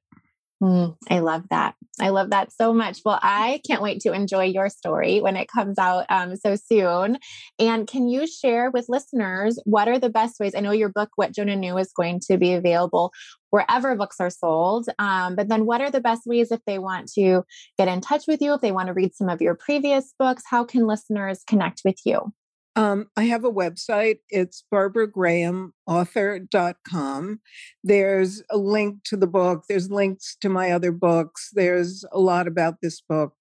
Mm, 0.63 0.95
I 1.09 1.19
love 1.19 1.43
that. 1.49 1.75
I 1.99 2.09
love 2.09 2.29
that 2.29 2.51
so 2.51 2.73
much. 2.73 3.01
Well, 3.03 3.19
I 3.21 3.61
can't 3.67 3.81
wait 3.81 4.01
to 4.01 4.13
enjoy 4.13 4.45
your 4.45 4.69
story 4.69 5.19
when 5.19 5.35
it 5.35 5.49
comes 5.49 5.77
out 5.77 6.05
um, 6.09 6.35
so 6.37 6.55
soon. 6.55 7.17
And 7.59 7.87
can 7.87 8.07
you 8.07 8.25
share 8.25 8.71
with 8.71 8.87
listeners 8.87 9.59
what 9.65 9.87
are 9.87 9.99
the 9.99 10.09
best 10.09 10.39
ways? 10.39 10.55
I 10.55 10.61
know 10.61 10.71
your 10.71 10.89
book, 10.89 11.09
What 11.17 11.33
Jonah 11.33 11.55
Knew, 11.57 11.77
is 11.77 11.91
going 11.93 12.21
to 12.27 12.37
be 12.37 12.53
available 12.53 13.11
wherever 13.49 13.95
books 13.95 14.17
are 14.19 14.29
sold. 14.29 14.87
Um, 14.97 15.35
but 15.35 15.49
then, 15.49 15.65
what 15.65 15.81
are 15.81 15.91
the 15.91 16.01
best 16.01 16.21
ways 16.25 16.51
if 16.51 16.61
they 16.65 16.79
want 16.79 17.11
to 17.13 17.43
get 17.77 17.89
in 17.89 17.99
touch 17.99 18.23
with 18.27 18.41
you, 18.41 18.53
if 18.53 18.61
they 18.61 18.71
want 18.71 18.87
to 18.87 18.93
read 18.93 19.13
some 19.13 19.29
of 19.29 19.41
your 19.41 19.55
previous 19.55 20.13
books? 20.17 20.43
How 20.49 20.63
can 20.63 20.87
listeners 20.87 21.43
connect 21.45 21.81
with 21.83 21.97
you? 22.05 22.31
Um, 22.75 23.05
I 23.15 23.25
have 23.25 23.45
a 23.45 23.51
website. 23.51 24.17
It's 24.29 24.63
barbaragrahamauthor.com. 24.73 27.39
There's 27.83 28.41
a 28.49 28.57
link 28.57 29.03
to 29.05 29.15
the 29.15 29.27
book. 29.27 29.65
There's 29.69 29.89
links 29.89 30.35
to 30.41 30.49
my 30.49 30.71
other 30.71 30.91
books. 30.91 31.51
There's 31.53 32.03
a 32.11 32.19
lot 32.19 32.47
about 32.47 32.81
this 32.81 32.99
book. 33.01 33.35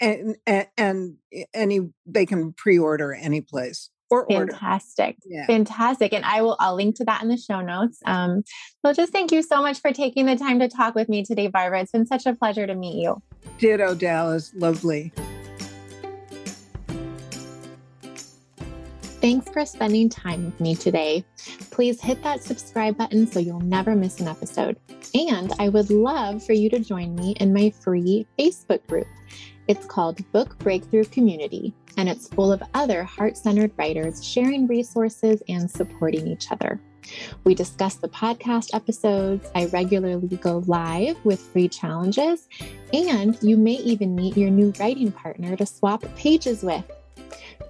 And, 0.00 0.36
and, 0.46 0.68
and 0.76 1.16
any 1.52 1.80
they 2.06 2.24
can 2.24 2.52
pre-order 2.52 3.12
any 3.12 3.40
place 3.40 3.90
or 4.10 4.26
fantastic 4.28 5.16
yeah. 5.26 5.46
fantastic 5.46 6.12
and 6.12 6.24
i 6.24 6.40
will 6.40 6.56
i'll 6.60 6.74
link 6.74 6.96
to 6.96 7.04
that 7.04 7.22
in 7.22 7.28
the 7.28 7.36
show 7.36 7.60
notes 7.60 7.98
um 8.06 8.42
so 8.84 8.92
just 8.92 9.12
thank 9.12 9.32
you 9.32 9.42
so 9.42 9.60
much 9.60 9.80
for 9.80 9.92
taking 9.92 10.26
the 10.26 10.36
time 10.36 10.58
to 10.58 10.68
talk 10.68 10.94
with 10.94 11.08
me 11.08 11.24
today 11.24 11.46
barbara 11.46 11.80
it's 11.80 11.92
been 11.92 12.06
such 12.06 12.26
a 12.26 12.34
pleasure 12.34 12.66
to 12.66 12.74
meet 12.74 13.02
you 13.02 13.20
ditto 13.58 13.94
dallas 13.94 14.52
lovely 14.54 15.12
Thanks 19.20 19.48
for 19.48 19.66
spending 19.66 20.08
time 20.08 20.44
with 20.44 20.60
me 20.60 20.76
today. 20.76 21.24
Please 21.72 22.00
hit 22.00 22.22
that 22.22 22.44
subscribe 22.44 22.96
button 22.96 23.26
so 23.26 23.40
you'll 23.40 23.58
never 23.58 23.96
miss 23.96 24.20
an 24.20 24.28
episode. 24.28 24.78
And 25.12 25.52
I 25.58 25.68
would 25.70 25.90
love 25.90 26.44
for 26.44 26.52
you 26.52 26.70
to 26.70 26.78
join 26.78 27.16
me 27.16 27.32
in 27.40 27.52
my 27.52 27.70
free 27.70 28.28
Facebook 28.38 28.86
group. 28.86 29.08
It's 29.66 29.86
called 29.86 30.20
Book 30.30 30.56
Breakthrough 30.58 31.04
Community, 31.06 31.74
and 31.96 32.08
it's 32.08 32.28
full 32.28 32.52
of 32.52 32.62
other 32.74 33.02
heart 33.02 33.36
centered 33.36 33.72
writers 33.76 34.24
sharing 34.24 34.68
resources 34.68 35.42
and 35.48 35.68
supporting 35.68 36.28
each 36.28 36.52
other. 36.52 36.80
We 37.42 37.56
discuss 37.56 37.96
the 37.96 38.08
podcast 38.08 38.72
episodes. 38.72 39.50
I 39.54 39.66
regularly 39.66 40.28
go 40.36 40.62
live 40.66 41.16
with 41.24 41.40
free 41.40 41.68
challenges, 41.68 42.48
and 42.92 43.36
you 43.42 43.56
may 43.56 43.74
even 43.74 44.14
meet 44.14 44.36
your 44.36 44.50
new 44.50 44.72
writing 44.78 45.10
partner 45.10 45.56
to 45.56 45.66
swap 45.66 46.04
pages 46.14 46.62
with. 46.62 46.84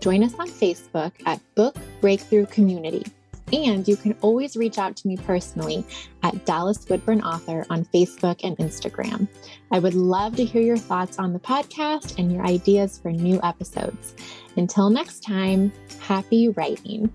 Join 0.01 0.23
us 0.23 0.35
on 0.39 0.49
Facebook 0.49 1.13
at 1.27 1.41
Book 1.55 1.77
Breakthrough 2.01 2.47
Community. 2.47 3.05
And 3.53 3.89
you 3.89 3.97
can 3.97 4.15
always 4.21 4.57
reach 4.57 4.79
out 4.79 4.97
to 4.97 5.09
me 5.09 5.17
personally 5.17 5.85
at 6.23 6.45
Dallas 6.45 6.87
Woodburn 6.89 7.23
Author 7.23 7.65
on 7.71 7.85
Facebook 7.87 8.41
and 8.45 8.57
Instagram. 8.59 9.27
I 9.73 9.79
would 9.79 9.95
love 9.95 10.37
to 10.37 10.45
hear 10.45 10.63
your 10.63 10.77
thoughts 10.77 11.19
on 11.19 11.33
the 11.33 11.39
podcast 11.39 12.19
and 12.19 12.31
your 12.33 12.45
ideas 12.45 12.99
for 12.99 13.11
new 13.11 13.41
episodes. 13.43 14.15
Until 14.57 14.91
next 14.91 15.21
time, 15.21 15.73
happy 16.01 16.51
writing. 16.51 17.11